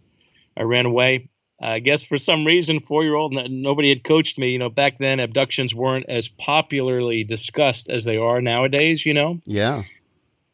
I 0.57 0.63
ran 0.63 0.87
away. 0.87 1.29
I 1.61 1.77
guess 1.77 2.03
for 2.03 2.17
some 2.17 2.43
reason, 2.43 2.79
four 2.79 3.03
year 3.03 3.13
old, 3.13 3.33
nobody 3.51 3.89
had 3.89 4.03
coached 4.03 4.39
me. 4.39 4.49
You 4.49 4.59
know, 4.59 4.69
back 4.69 4.97
then 4.97 5.19
abductions 5.19 5.75
weren't 5.75 6.07
as 6.09 6.27
popularly 6.27 7.23
discussed 7.23 7.87
as 7.87 8.03
they 8.03 8.17
are 8.17 8.41
nowadays. 8.41 9.05
You 9.05 9.13
know. 9.13 9.39
Yeah. 9.45 9.83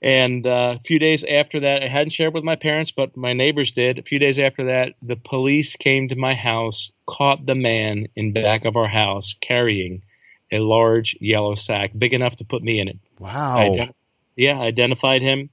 And 0.02 0.48
uh, 0.48 0.76
a 0.78 0.80
few 0.80 0.98
days 0.98 1.26
after 1.26 1.60
that, 1.62 1.84
I 1.84 1.88
hadn't 1.88 2.12
shared 2.12 2.34
with 2.34 2.44
my 2.44 2.56
parents, 2.56 2.92
but 2.92 3.18
my 3.18 3.34
neighbors 3.34 3.74
did. 3.74 4.00
A 4.00 4.04
few 4.04 4.18
days 4.18 4.40
after 4.40 4.66
that, 4.66 4.94
the 5.02 5.18
police 5.18 5.76
came 5.76 6.08
to 6.08 6.16
my 6.16 6.36
house, 6.36 6.92
caught 7.06 7.46
the 7.46 7.56
man 7.56 8.08
in 8.16 8.32
back 8.32 8.64
of 8.64 8.78
our 8.78 8.88
house 8.88 9.36
carrying 9.42 10.04
a 10.52 10.60
large 10.60 11.18
yellow 11.20 11.56
sack, 11.56 11.92
big 11.98 12.14
enough 12.14 12.38
to 12.38 12.46
put 12.46 12.64
me 12.64 12.80
in 12.80 12.88
it. 12.88 12.98
Wow. 13.20 13.58
I 13.58 13.90
yeah, 14.36 14.58
I 14.58 14.68
identified 14.68 15.22
him, 15.22 15.50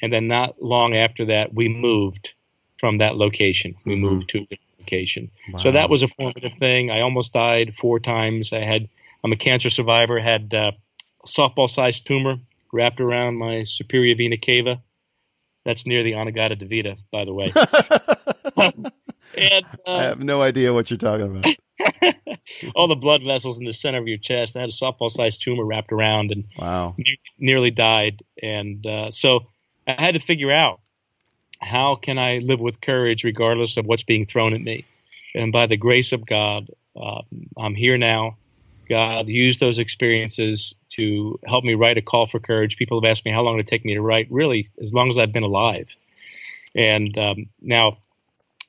and 0.00 0.12
then 0.12 0.28
not 0.28 0.62
long 0.62 0.94
after 0.94 1.26
that, 1.26 1.52
we 1.52 1.68
moved 1.68 2.34
from 2.78 2.98
that 2.98 3.16
location. 3.16 3.74
We 3.84 3.94
mm-hmm. 3.94 4.02
moved 4.02 4.28
to 4.30 4.46
a 4.50 4.58
location. 4.78 5.32
Wow. 5.52 5.58
So 5.58 5.72
that 5.72 5.90
was 5.90 6.04
a 6.04 6.08
formative 6.08 6.54
thing. 6.54 6.90
I 6.90 7.00
almost 7.00 7.32
died 7.32 7.74
four 7.74 7.98
times. 7.98 8.52
I 8.52 8.60
had 8.60 8.88
I'm 9.24 9.32
a 9.32 9.36
cancer 9.36 9.70
survivor. 9.70 10.20
Had 10.20 10.54
uh, 10.54 10.70
softball-sized 11.26 12.06
tumor 12.06 12.36
wrapped 12.72 13.00
around 13.00 13.36
my 13.36 13.64
superior 13.64 14.14
vena 14.16 14.36
cava. 14.36 14.82
That's 15.64 15.86
near 15.86 16.02
the 16.02 16.14
In-A-Gadda-Da-Vida, 16.14 16.96
by 17.10 17.24
the 17.24 17.34
way. 17.34 17.52
and, 18.56 19.66
uh, 19.86 19.96
I 19.96 20.02
have 20.04 20.22
no 20.22 20.40
idea 20.40 20.72
what 20.72 20.90
you're 20.90 20.98
talking 20.98 21.26
about. 21.26 21.46
all 22.74 22.88
the 22.88 22.96
blood 22.96 23.22
vessels 23.22 23.60
in 23.60 23.66
the 23.66 23.72
center 23.72 23.98
of 23.98 24.08
your 24.08 24.18
chest. 24.18 24.56
I 24.56 24.60
had 24.60 24.68
a 24.68 24.72
softball-sized 24.72 25.42
tumor 25.42 25.64
wrapped 25.64 25.92
around, 25.92 26.32
and 26.32 26.44
wow, 26.58 26.94
ne- 26.98 27.20
nearly 27.38 27.70
died. 27.70 28.22
And 28.42 28.84
uh, 28.86 29.10
so 29.10 29.46
I 29.86 30.00
had 30.00 30.14
to 30.14 30.20
figure 30.20 30.50
out 30.50 30.80
how 31.60 31.96
can 31.96 32.18
I 32.18 32.38
live 32.38 32.60
with 32.60 32.80
courage 32.80 33.24
regardless 33.24 33.76
of 33.76 33.86
what's 33.86 34.04
being 34.04 34.26
thrown 34.26 34.54
at 34.54 34.60
me. 34.60 34.84
And 35.34 35.52
by 35.52 35.66
the 35.66 35.76
grace 35.76 36.12
of 36.12 36.24
God, 36.24 36.70
uh, 36.96 37.22
I'm 37.56 37.74
here 37.74 37.98
now. 37.98 38.36
God 38.88 39.28
used 39.28 39.60
those 39.60 39.78
experiences 39.78 40.74
to 40.90 41.38
help 41.44 41.64
me 41.64 41.74
write 41.74 41.98
a 41.98 42.02
call 42.02 42.26
for 42.26 42.40
courage. 42.40 42.76
People 42.76 43.00
have 43.00 43.10
asked 43.10 43.24
me 43.24 43.32
how 43.32 43.42
long 43.42 43.58
it 43.58 43.66
take 43.66 43.84
me 43.84 43.94
to 43.94 44.02
write. 44.02 44.28
Really, 44.30 44.68
as 44.80 44.92
long 44.92 45.08
as 45.08 45.18
I've 45.18 45.32
been 45.32 45.42
alive. 45.42 45.88
And 46.74 47.16
um, 47.18 47.46
now 47.60 47.98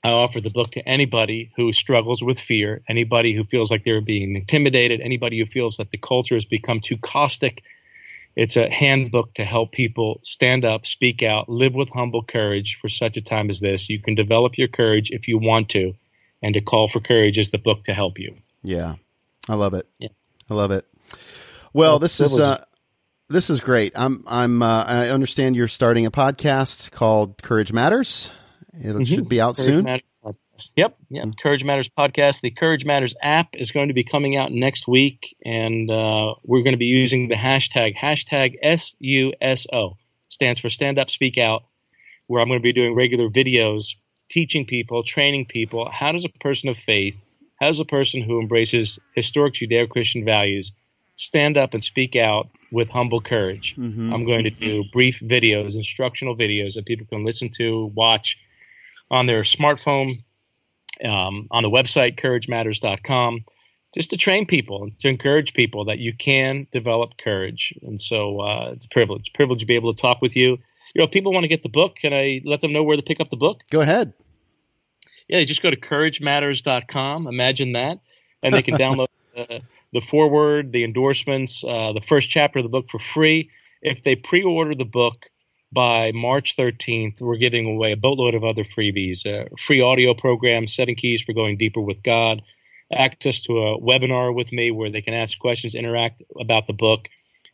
I 0.03 0.11
offer 0.11 0.39
the 0.39 0.49
book 0.49 0.71
to 0.71 0.87
anybody 0.87 1.51
who 1.55 1.73
struggles 1.73 2.23
with 2.23 2.39
fear, 2.39 2.81
anybody 2.87 3.33
who 3.33 3.43
feels 3.43 3.69
like 3.69 3.83
they're 3.83 4.01
being 4.01 4.35
intimidated, 4.35 5.01
anybody 5.01 5.39
who 5.39 5.45
feels 5.45 5.77
that 5.77 5.91
the 5.91 5.97
culture 5.97 6.35
has 6.35 6.45
become 6.45 6.79
too 6.79 6.97
caustic. 6.97 7.63
It's 8.35 8.55
a 8.55 8.69
handbook 8.69 9.33
to 9.33 9.43
help 9.43 9.73
people 9.73 10.21
stand 10.23 10.63
up, 10.63 10.85
speak 10.85 11.23
out, 11.23 11.49
live 11.49 11.75
with 11.75 11.89
humble 11.89 12.23
courage 12.23 12.77
for 12.79 12.87
such 12.87 13.17
a 13.17 13.21
time 13.21 13.49
as 13.49 13.59
this. 13.59 13.89
You 13.89 14.01
can 14.01 14.15
develop 14.15 14.57
your 14.57 14.69
courage 14.69 15.11
if 15.11 15.27
you 15.27 15.37
want 15.37 15.69
to, 15.69 15.95
and 16.41 16.53
to 16.53 16.61
call 16.61 16.87
for 16.87 17.01
courage 17.01 17.37
is 17.37 17.49
the 17.49 17.57
book 17.57 17.83
to 17.85 17.93
help 17.93 18.19
you. 18.19 18.37
Yeah, 18.63 18.95
I 19.49 19.55
love 19.55 19.73
it. 19.73 19.87
Yeah. 19.97 20.09
I 20.47 20.53
love 20.53 20.69
it. 20.71 20.85
Well, 21.73 21.93
well 21.93 21.99
this 21.99 22.19
is 22.21 22.39
uh, 22.39 22.63
this 23.29 23.49
is 23.49 23.59
great. 23.59 23.93
I'm 23.95 24.23
I'm 24.27 24.61
uh, 24.61 24.83
I 24.83 25.09
understand 25.09 25.55
you're 25.55 25.67
starting 25.67 26.05
a 26.05 26.11
podcast 26.11 26.91
called 26.91 27.41
Courage 27.41 27.73
Matters. 27.73 28.31
It 28.73 28.85
mm-hmm. 28.85 29.03
should 29.03 29.27
be 29.27 29.41
out 29.41 29.55
Courage 29.55 29.65
soon. 29.65 29.83
Matters. 29.85 30.03
Yep, 30.75 30.97
yeah. 31.09 31.21
Mm-hmm. 31.21 31.31
Courage 31.41 31.63
Matters 31.63 31.89
podcast. 31.89 32.41
The 32.41 32.51
Courage 32.51 32.85
Matters 32.85 33.15
app 33.21 33.55
is 33.55 33.71
going 33.71 33.87
to 33.87 33.93
be 33.95 34.03
coming 34.03 34.35
out 34.35 34.51
next 34.51 34.87
week, 34.87 35.35
and 35.43 35.89
uh, 35.89 36.35
we're 36.43 36.61
going 36.61 36.73
to 36.73 36.77
be 36.77 36.85
using 36.85 37.27
the 37.27 37.35
hashtag 37.35 37.95
hashtag 37.95 38.55
SUSO 38.63 39.95
stands 40.27 40.59
for 40.59 40.69
Stand 40.69 40.99
Up 40.99 41.09
Speak 41.09 41.39
Out, 41.39 41.63
where 42.27 42.39
I'm 42.39 42.49
going 42.49 42.59
to 42.59 42.63
be 42.63 42.73
doing 42.73 42.93
regular 42.93 43.29
videos 43.29 43.95
teaching 44.29 44.67
people, 44.67 45.01
training 45.01 45.47
people 45.47 45.89
how 45.89 46.11
does 46.11 46.25
a 46.25 46.29
person 46.29 46.69
of 46.69 46.77
faith 46.77 47.25
as 47.61 47.79
a 47.79 47.85
person 47.85 48.21
who 48.21 48.39
embraces 48.39 48.99
historic 49.15 49.53
Judeo 49.55 49.89
Christian 49.89 50.25
values 50.25 50.71
stand 51.19 51.57
up 51.57 51.73
and 51.73 51.83
speak 51.83 52.15
out 52.15 52.49
with 52.71 52.89
humble 52.89 53.19
courage. 53.19 53.75
Mm-hmm. 53.75 54.13
I'm 54.13 54.25
going 54.25 54.45
to 54.45 54.49
do 54.49 54.85
brief 54.93 55.19
videos, 55.19 55.75
instructional 55.75 56.35
videos 56.35 56.75
that 56.75 56.85
people 56.85 57.05
can 57.07 57.25
listen 57.25 57.49
to, 57.57 57.87
watch 57.87 58.39
on 59.11 59.25
their 59.25 59.41
smartphone, 59.41 60.13
um, 61.03 61.47
on 61.51 61.63
the 61.63 61.69
website, 61.69 62.15
couragematters.com, 62.15 63.43
just 63.93 64.11
to 64.11 64.17
train 64.17 64.45
people, 64.45 64.89
to 64.99 65.09
encourage 65.09 65.53
people 65.53 65.85
that 65.85 65.99
you 65.99 66.13
can 66.13 66.67
develop 66.71 67.17
courage. 67.17 67.73
And 67.81 67.99
so 67.99 68.39
uh, 68.39 68.71
it's 68.75 68.85
a 68.85 68.89
privilege, 68.89 69.33
privilege 69.33 69.59
to 69.59 69.65
be 69.65 69.75
able 69.75 69.93
to 69.93 70.01
talk 70.01 70.21
with 70.21 70.37
you. 70.37 70.51
You 70.93 70.99
know, 70.99 71.03
if 71.03 71.11
people 71.11 71.33
want 71.33 71.43
to 71.43 71.49
get 71.49 71.63
the 71.63 71.69
book, 71.69 71.97
can 71.97 72.13
I 72.13 72.41
let 72.45 72.61
them 72.61 72.71
know 72.71 72.83
where 72.83 72.95
to 72.95 73.03
pick 73.03 73.19
up 73.19 73.29
the 73.29 73.37
book? 73.37 73.63
Go 73.69 73.81
ahead 73.81 74.13
yeah, 75.29 75.43
just 75.45 75.61
go 75.61 75.69
to 75.69 75.77
couragematters.com. 75.77 77.27
Imagine 77.27 77.73
that. 77.73 77.99
And 78.41 78.53
they 78.53 78.63
can 78.63 78.75
download 78.75 79.07
uh, 79.37 79.59
the 79.93 80.01
foreword, 80.01 80.71
the 80.71 80.83
endorsements, 80.83 81.63
uh, 81.65 81.93
the 81.93 82.01
first 82.01 82.29
chapter 82.29 82.59
of 82.59 82.63
the 82.63 82.69
book 82.69 82.89
for 82.89 82.99
free. 82.99 83.51
If 83.81 84.03
they 84.03 84.15
pre 84.15 84.43
order 84.43 84.75
the 84.75 84.85
book 84.85 85.29
by 85.71 86.11
March 86.13 86.57
13th, 86.57 87.21
we're 87.21 87.37
giving 87.37 87.67
away 87.67 87.91
a 87.91 87.97
boatload 87.97 88.33
of 88.33 88.43
other 88.43 88.63
freebies 88.63 89.25
a 89.25 89.49
free 89.55 89.81
audio 89.81 90.15
program, 90.15 90.67
Setting 90.67 90.95
Keys 90.95 91.21
for 91.21 91.33
Going 91.33 91.57
Deeper 91.57 91.81
with 91.81 92.01
God, 92.01 92.41
access 92.91 93.41
to 93.41 93.59
a 93.59 93.79
webinar 93.79 94.33
with 94.33 94.51
me 94.51 94.71
where 94.71 94.89
they 94.89 95.01
can 95.01 95.13
ask 95.13 95.37
questions, 95.37 95.75
interact 95.75 96.23
about 96.39 96.65
the 96.65 96.73
book. 96.73 97.07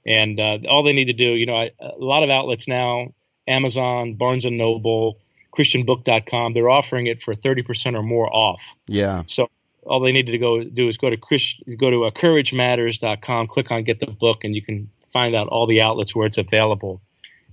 And 0.07 0.39
uh, 0.39 0.59
all 0.69 0.83
they 0.83 0.93
need 0.93 1.05
to 1.05 1.13
do, 1.13 1.35
you 1.35 1.45
know, 1.45 1.55
I, 1.55 1.71
a 1.79 1.97
lot 1.97 2.23
of 2.23 2.29
outlets 2.29 2.67
now, 2.67 3.09
Amazon, 3.47 4.15
Barnes 4.15 4.45
and 4.45 4.57
Noble, 4.57 5.19
christianbook.com 5.55 6.53
they're 6.53 6.69
offering 6.69 7.07
it 7.07 7.21
for 7.21 7.33
30% 7.33 7.95
or 7.95 8.03
more 8.03 8.29
off 8.33 8.75
yeah 8.87 9.23
so 9.27 9.47
all 9.85 9.99
they 9.99 10.11
needed 10.11 10.31
to 10.31 10.37
go 10.37 10.63
do 10.63 10.87
is 10.87 10.97
go 10.97 11.09
to 11.09 11.17
Chris, 11.17 11.53
go 11.77 11.89
to 11.91 12.05
uh, 12.05 12.11
couragematters.com, 12.11 13.47
click 13.47 13.71
on 13.71 13.83
get 13.83 13.99
the 13.99 14.07
book, 14.07 14.43
and 14.43 14.55
you 14.55 14.61
can 14.61 14.89
find 15.13 15.35
out 15.35 15.47
all 15.47 15.67
the 15.67 15.81
outlets 15.81 16.15
where 16.15 16.27
it's 16.27 16.37
available 16.37 17.01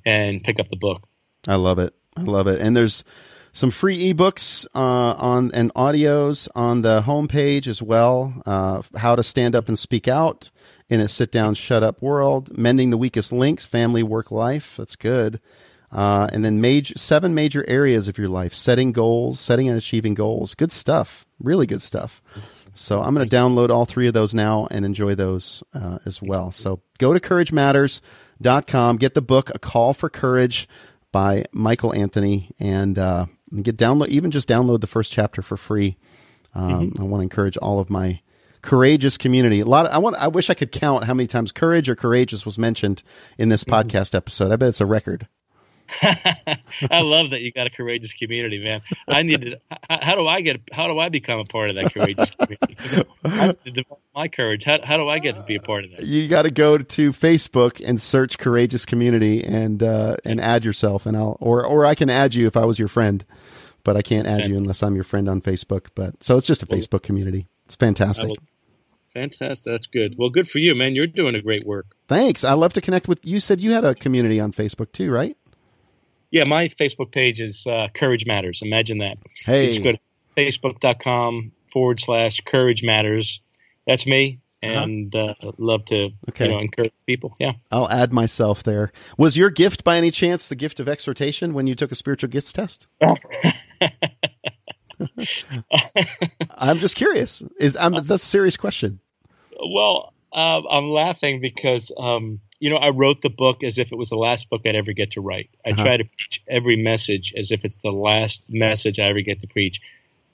and 0.05 0.43
pick 0.43 0.59
up 0.59 0.69
the 0.69 0.77
book. 0.77 1.07
I 1.47 1.57
love 1.57 1.79
it. 1.79 1.95
I 2.17 2.23
love 2.23 2.47
it. 2.47 2.61
And 2.61 2.77
there's 2.77 3.05
some 3.53 3.71
free 3.71 4.12
ebooks 4.12 4.67
uh, 4.75 4.79
on 4.79 5.53
and 5.53 5.73
audios 5.75 6.49
on 6.55 6.83
the 6.83 7.03
homepage 7.03 7.67
as 7.67 7.83
well. 7.83 8.43
Uh, 8.47 8.83
how 8.97 9.15
to 9.15 9.23
stand 9.23 9.55
up 9.55 9.69
and 9.69 9.79
speak 9.79 10.09
out 10.09 10.51
in 10.88 11.01
a 11.01 11.09
sit 11.09 11.31
down, 11.31 11.55
shut 11.55 11.83
up 11.83 12.03
world. 12.03 12.57
Mending 12.57 12.91
the 12.91 12.99
weakest 12.99 13.33
links, 13.33 13.67
family, 13.67 14.03
work, 14.03 14.31
life. 14.31 14.77
That's 14.77 14.97
good. 14.97 15.41
Uh, 15.92 16.26
and 16.33 16.44
then 16.44 16.61
major, 16.61 16.96
seven 16.96 17.35
major 17.35 17.64
areas 17.68 18.09
of 18.09 18.18
your 18.18 18.28
life: 18.28 18.55
setting 18.55 18.92
goals, 18.92 19.38
setting 19.38 19.68
and 19.68 19.76
achieving 19.76 20.14
goals. 20.14 20.55
Good 20.55 20.72
stuff. 20.72 21.26
Really 21.38 21.66
good 21.66 21.83
stuff. 21.83 22.22
So 22.74 23.02
I'm 23.02 23.14
going 23.14 23.28
to 23.28 23.37
download 23.37 23.70
all 23.70 23.85
three 23.85 24.07
of 24.07 24.14
those 24.14 24.33
now 24.33 24.66
and 24.70 24.85
enjoy 24.85 25.14
those 25.14 25.62
uh, 25.74 25.98
as 26.07 26.22
well. 26.22 26.50
So 26.50 26.81
go 26.98 27.12
to 27.12 27.20
couragematters.com, 27.20 28.96
get 28.96 29.14
the 29.14 29.20
book 29.20 29.50
A 29.55 29.59
Call 29.59 29.92
for 29.92 30.09
Courage 30.09 30.68
by 31.12 31.44
Michael 31.52 31.94
Anthony, 31.94 32.50
and 32.59 32.98
uh, 32.98 33.26
get 33.61 33.76
download 33.76 34.09
even 34.09 34.31
just 34.31 34.48
download 34.48 34.81
the 34.81 34.87
first 34.87 35.12
chapter 35.12 35.42
for 35.42 35.57
free. 35.57 35.98
Um, 36.55 36.90
mm-hmm. 36.90 37.02
I 37.02 37.05
want 37.05 37.20
to 37.20 37.24
encourage 37.24 37.57
all 37.59 37.78
of 37.78 37.90
my 37.90 38.20
courageous 38.62 39.18
community. 39.18 39.61
A 39.61 39.66
lot. 39.66 39.87
Of, 39.87 39.92
I 39.92 39.98
want. 39.98 40.16
I 40.16 40.28
wish 40.28 40.48
I 40.48 40.55
could 40.55 40.72
count 40.72 41.05
how 41.05 41.14
many 41.14 41.26
times 41.26 41.52
courage 41.52 41.88
or 41.88 41.96
courageous 41.96 42.46
was 42.46 42.59
mentioned 42.59 43.02
in 43.37 43.50
this 43.50 43.64
mm-hmm. 43.64 43.88
podcast 43.88 44.14
episode. 44.14 44.50
I 44.50 44.57
bet 44.57 44.70
it's 44.70 44.81
a 44.81 44.87
record. 44.87 45.28
I 46.90 47.00
love 47.00 47.31
that 47.31 47.42
you 47.42 47.52
got 47.52 47.66
a 47.66 47.70
courageous 47.70 48.14
community, 48.14 48.62
man. 48.62 48.83
I 49.07 49.22
need 49.22 49.42
to. 49.42 49.61
How 49.88 50.14
do 50.14 50.26
I 50.26 50.40
get? 50.40 50.61
How 50.72 50.88
do 50.88 50.98
I 50.98 51.09
become 51.09 51.40
a 51.40 51.44
part 51.44 51.70
of 51.70 51.76
that 51.76 51.92
courageous 51.92 52.31
community? 52.31 52.76
I 53.24 53.52
to 53.52 53.70
develop 53.70 54.00
my 54.14 54.28
courage. 54.28 54.64
How, 54.64 54.78
how 54.83 54.96
do 54.96 55.09
I 55.09 55.18
get 55.18 55.37
to 55.37 55.42
be 55.42 55.57
a 55.57 55.61
part 55.61 55.85
of 55.85 55.92
that? 55.92 56.05
You 56.05 56.28
got 56.28 56.42
to 56.42 56.50
go 56.50 56.78
to 56.78 57.12
Facebook 57.12 57.83
and 57.85 58.00
search 58.00 58.38
courageous 58.38 58.85
community 58.85 59.44
and 59.44 59.83
uh, 59.83 60.16
and 60.24 60.40
add 60.40 60.64
yourself, 60.64 61.07
and 61.07 61.16
I'll 61.16 61.37
or 61.40 61.64
or 61.64 61.85
I 61.85 61.94
can 61.94 62.11
add 62.11 62.35
you 62.35 62.46
if 62.46 62.57
I 62.57 62.64
was 62.64 62.78
your 62.78 62.88
friend, 62.88 63.24
but 63.85 63.96
I 63.96 64.02
can't 64.02 64.26
add 64.26 64.46
you 64.46 64.57
unless 64.57 64.83
I'm 64.83 64.94
your 64.94 65.05
friend 65.05 65.28
on 65.28 65.40
Facebook. 65.40 65.88
But 65.94 66.22
so 66.22 66.37
it's 66.37 66.46
just 66.46 66.62
a 66.62 66.66
Facebook 66.66 67.02
community. 67.02 67.46
It's 67.66 67.76
fantastic. 67.76 68.31
Fantastic. 69.14 69.64
That's 69.64 69.87
good. 69.87 70.16
Well, 70.16 70.31
good 70.31 70.50
for 70.50 70.59
you, 70.59 70.74
man. 70.74 70.94
You're 70.94 71.07
doing 71.07 71.35
a 71.35 71.42
great 71.42 71.66
work. 71.66 71.87
Thanks. 72.09 72.44
I 72.44 72.55
love 72.55 72.72
to 72.74 72.81
connect 72.81 73.09
with 73.09 73.24
you. 73.26 73.40
Said 73.40 73.61
you 73.61 73.72
had 73.72 73.85
a 73.85 73.94
community 73.94 74.40
on 74.40 74.52
Facebook 74.52 74.90
too, 74.92 75.11
right? 75.12 75.37
Yeah, 76.33 76.45
my 76.45 76.68
Facebook 76.68 77.12
page 77.12 77.40
is 77.40 77.66
uh, 77.66 77.88
Courage 77.95 78.27
Matters. 78.27 78.62
Imagine 78.62 78.99
that. 78.99 79.18
Hey. 79.45 79.68
It's 79.68 79.79
good. 79.79 80.01
Facebook.com 80.37 81.53
forward 81.71 82.01
slash 82.01 82.40
Courage 82.40 82.83
Matters. 82.83 83.40
That's 83.87 84.07
me. 84.07 84.40
Uh-huh. 84.62 84.83
And 84.83 85.14
uh, 85.14 85.35
love 85.59 85.85
to 85.87 86.11
okay. 86.31 86.47
you 86.47 86.53
know, 86.53 86.61
encourage 86.61 86.92
people. 87.05 87.37
Yeah. 87.38 87.53
I'll 87.71 87.90
add 87.90 88.12
myself 88.14 88.62
there. 88.62 88.92
Was 89.18 89.37
your 89.37 89.51
gift 89.51 89.85
by 89.85 89.99
any 89.99 90.11
chance 90.11 90.49
the 90.49 90.55
gift 90.55 90.81
of 90.81 90.88
exhortation 90.88 91.53
when 91.53 91.66
you 91.66 91.75
took 91.75 91.92
a 91.92 91.97
spiritual 91.97 92.31
gifts 92.31 92.53
test? 92.53 92.87
I'm 96.51 96.79
just 96.79 96.97
curious. 96.97 97.42
Is 97.59 97.77
I'm, 97.77 97.92
that's 97.92 98.09
a 98.09 98.18
serious 98.18 98.57
question. 98.57 99.01
Well, 99.61 100.14
uh, 100.33 100.62
I'm 100.71 100.90
laughing 100.90 101.40
because 101.40 101.92
um, 101.97 102.40
you 102.62 102.70
know, 102.70 102.77
I 102.77 102.90
wrote 102.90 103.20
the 103.20 103.29
book 103.29 103.64
as 103.64 103.81
if 103.81 103.90
it 103.90 103.98
was 103.98 104.11
the 104.11 104.16
last 104.16 104.48
book 104.48 104.61
I'd 104.64 104.77
ever 104.77 104.92
get 104.92 105.11
to 105.12 105.20
write. 105.20 105.51
I 105.66 105.70
uh-huh. 105.70 105.83
try 105.83 105.96
to 105.96 106.05
preach 106.05 106.44
every 106.48 106.77
message 106.77 107.35
as 107.37 107.51
if 107.51 107.64
it's 107.64 107.79
the 107.79 107.90
last 107.90 108.55
message 108.55 109.01
I 109.01 109.09
ever 109.09 109.20
get 109.20 109.40
to 109.40 109.48
preach. 109.48 109.81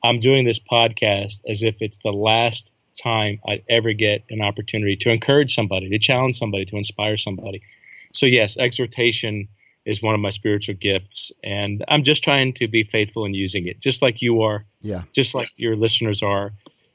I'm 0.05 0.21
doing 0.21 0.45
this 0.45 0.59
podcast 0.59 1.41
as 1.49 1.63
if 1.63 1.77
it's 1.81 1.97
the 2.05 2.13
last 2.13 2.71
time 3.03 3.41
I'd 3.49 3.65
ever 3.67 3.95
get 3.95 4.25
an 4.29 4.43
opportunity 4.43 4.97
to 4.97 5.11
encourage 5.11 5.55
somebody, 5.55 5.89
to 5.89 5.99
challenge 5.99 6.39
somebody, 6.39 6.67
to 6.67 6.77
inspire 6.77 7.17
somebody. 7.17 7.63
So, 8.13 8.27
yes, 8.27 8.59
exhortation 8.59 9.49
is 9.87 10.03
one 10.03 10.15
of 10.15 10.21
my 10.21 10.29
spiritual 10.29 10.75
gifts, 10.75 11.33
and 11.43 11.83
I'm 11.89 12.03
just 12.03 12.23
trying 12.23 12.53
to 12.55 12.69
be 12.69 12.85
faithful 12.85 13.25
in 13.25 13.33
using 13.33 13.69
it, 13.69 13.81
just 13.81 14.03
like 14.03 14.21
you 14.21 14.43
are, 14.43 14.67
yeah, 14.83 15.05
just 15.15 15.35
like 15.35 15.51
your 15.57 15.77
listeners 15.77 16.23
are. 16.23 16.53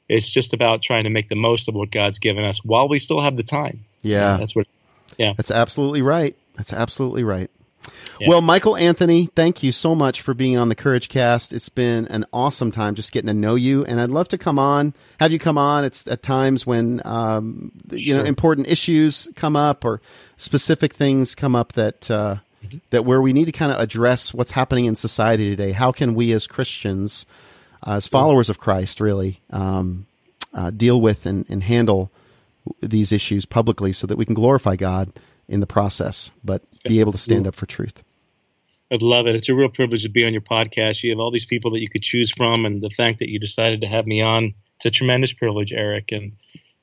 It's 0.08 0.30
just 0.30 0.54
about 0.54 0.80
trying 0.80 1.04
to 1.04 1.10
make 1.10 1.28
the 1.28 1.34
most 1.34 1.68
of 1.68 1.74
what 1.74 1.90
God's 1.90 2.20
given 2.20 2.44
us 2.44 2.64
while 2.64 2.88
we 2.88 3.00
still 3.00 3.20
have 3.20 3.36
the 3.36 3.42
time. 3.42 3.84
Yeah, 4.02 4.36
that's 4.36 4.54
what 4.54 4.66
yeah. 5.18 5.34
That's 5.36 5.50
absolutely 5.50 6.02
right. 6.02 6.36
That's 6.56 6.72
absolutely 6.72 7.24
right. 7.24 7.50
Yeah. 8.20 8.28
Well, 8.28 8.40
Michael 8.40 8.76
Anthony, 8.76 9.26
thank 9.26 9.62
you 9.62 9.72
so 9.72 9.94
much 9.94 10.22
for 10.22 10.34
being 10.34 10.56
on 10.56 10.68
the 10.68 10.74
Courage 10.74 11.08
Cast. 11.08 11.52
It's 11.52 11.68
been 11.68 12.06
an 12.06 12.24
awesome 12.32 12.70
time 12.70 12.94
just 12.94 13.12
getting 13.12 13.28
to 13.28 13.34
know 13.34 13.54
you, 13.56 13.84
and 13.84 14.00
I'd 14.00 14.10
love 14.10 14.28
to 14.28 14.38
come 14.38 14.58
on, 14.58 14.94
have 15.20 15.32
you 15.32 15.38
come 15.38 15.58
on. 15.58 15.84
It's 15.84 16.06
at 16.06 16.22
times 16.22 16.66
when 16.66 17.02
um, 17.04 17.72
you 17.90 18.14
know 18.14 18.22
important 18.22 18.68
issues 18.68 19.28
come 19.36 19.56
up 19.56 19.84
or 19.84 20.00
specific 20.36 20.94
things 20.94 21.34
come 21.34 21.56
up 21.56 21.72
that 21.72 22.10
uh, 22.10 22.36
mm-hmm. 22.64 22.78
that 22.90 23.04
where 23.04 23.20
we 23.20 23.32
need 23.32 23.46
to 23.46 23.52
kind 23.52 23.72
of 23.72 23.80
address 23.80 24.32
what's 24.32 24.52
happening 24.52 24.84
in 24.86 24.96
society 24.96 25.50
today. 25.50 25.72
How 25.72 25.92
can 25.92 26.14
we 26.14 26.32
as 26.32 26.46
Christians, 26.46 27.26
as 27.86 28.06
followers 28.06 28.48
of 28.48 28.58
Christ, 28.58 29.00
really 29.00 29.40
um, 29.50 30.06
uh, 30.52 30.70
deal 30.70 31.00
with 31.00 31.26
and, 31.26 31.44
and 31.48 31.62
handle 31.62 32.10
these 32.80 33.12
issues 33.12 33.46
publicly 33.46 33.92
so 33.92 34.06
that 34.06 34.16
we 34.16 34.24
can 34.24 34.34
glorify 34.34 34.76
God 34.76 35.12
in 35.48 35.60
the 35.60 35.66
process, 35.66 36.30
but 36.42 36.62
be 36.84 37.00
able 37.00 37.12
to 37.12 37.18
stand 37.18 37.46
up 37.46 37.54
for 37.54 37.66
truth. 37.66 38.02
I'd 38.90 39.02
love 39.02 39.26
it. 39.26 39.34
It's 39.34 39.48
a 39.48 39.54
real 39.54 39.68
privilege 39.68 40.04
to 40.04 40.08
be 40.08 40.26
on 40.26 40.32
your 40.32 40.42
podcast. 40.42 41.02
You 41.02 41.10
have 41.10 41.18
all 41.18 41.30
these 41.30 41.46
people 41.46 41.72
that 41.72 41.80
you 41.80 41.88
could 41.88 42.02
choose 42.02 42.32
from, 42.32 42.64
and 42.64 42.82
the 42.82 42.90
fact 42.90 43.18
that 43.18 43.28
you 43.28 43.38
decided 43.38 43.80
to 43.80 43.86
have 43.86 44.06
me 44.06 44.20
on, 44.20 44.54
it's 44.76 44.86
a 44.86 44.90
tremendous 44.90 45.32
privilege, 45.32 45.72
Eric. 45.72 46.12
And 46.12 46.32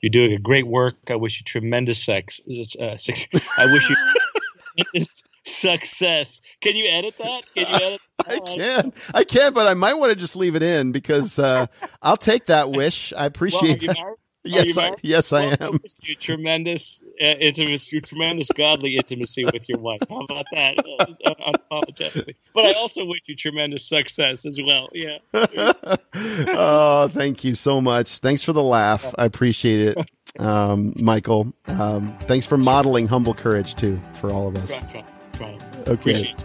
you're 0.02 0.10
doing 0.10 0.34
a 0.34 0.40
great 0.40 0.68
work. 0.68 0.96
I 1.10 1.16
wish 1.16 1.40
you 1.40 1.46
tremendous 1.46 2.04
sex. 2.04 2.42
Uh, 2.80 2.98
sex 2.98 3.28
I 3.58 3.68
wish 3.68 3.90
you 3.90 5.04
success. 5.46 6.42
Can 6.60 6.76
you 6.76 6.88
edit 6.88 7.16
that? 7.20 7.44
Can 7.56 7.68
you 7.68 7.88
edit? 7.88 8.02
That? 8.18 8.28
I 8.28 8.40
can. 8.40 8.94
I 9.14 9.24
can, 9.24 9.54
but 9.54 9.68
I 9.68 9.74
might 9.74 9.96
want 9.96 10.12
to 10.12 10.16
just 10.16 10.36
leave 10.36 10.56
it 10.56 10.64
in 10.64 10.92
because 10.92 11.40
uh, 11.40 11.68
I'll 12.02 12.18
take 12.18 12.48
that 12.48 12.72
wish. 12.72 13.14
I 13.14 13.26
appreciate 13.26 13.82
well, 13.82 14.18
Yes, 14.44 14.78
I, 14.78 14.96
yes, 15.04 15.34
I 15.34 15.56
am. 15.60 15.80
You 16.02 16.16
tremendous 16.16 17.04
uh, 17.22 17.26
intimacy, 17.26 18.02
tremendous 18.02 18.48
godly 18.50 18.96
intimacy 18.96 19.46
with 19.46 19.70
your 19.70 19.78
wife. 19.78 20.02
How 20.10 20.22
about 20.22 20.46
that? 20.52 20.80
Uh, 20.80 21.06
uh, 21.26 21.54
unapologetically. 21.54 22.36
But 22.54 22.66
I 22.66 22.74
also 22.74 23.06
wish 23.06 23.20
you 23.28 23.36
tremendous 23.36 23.88
success 23.88 24.46
as 24.46 24.60
well. 24.64 24.90
Yeah. 24.94 25.20
oh, 25.34 27.10
thank 27.14 27.44
you 27.44 27.54
so 27.54 27.82
much. 27.82 28.20
Thanks 28.20 28.42
for 28.42 28.54
the 28.54 28.64
laugh. 28.64 29.14
I 29.18 29.26
appreciate 29.26 29.96
it, 29.96 30.12
um, 30.40 30.94
Michael. 30.96 31.54
Um, 31.68 32.18
thanks 32.22 32.46
for 32.48 32.58
modeling 32.58 33.08
humble 33.08 33.36
courage 33.36 33.76
too 33.76 34.02
for 34.14 34.32
all 34.32 34.48
of 34.48 34.58
us. 34.58 34.70
Try, 34.70 35.04
try, 35.34 35.58
try. 35.58 35.58
Okay. 35.88 36.36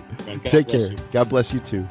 Take 0.45 0.69
care. 0.69 0.93
You. 0.93 0.97
God 1.13 1.29
bless 1.31 1.55
you 1.55 1.61
too. 1.61 1.89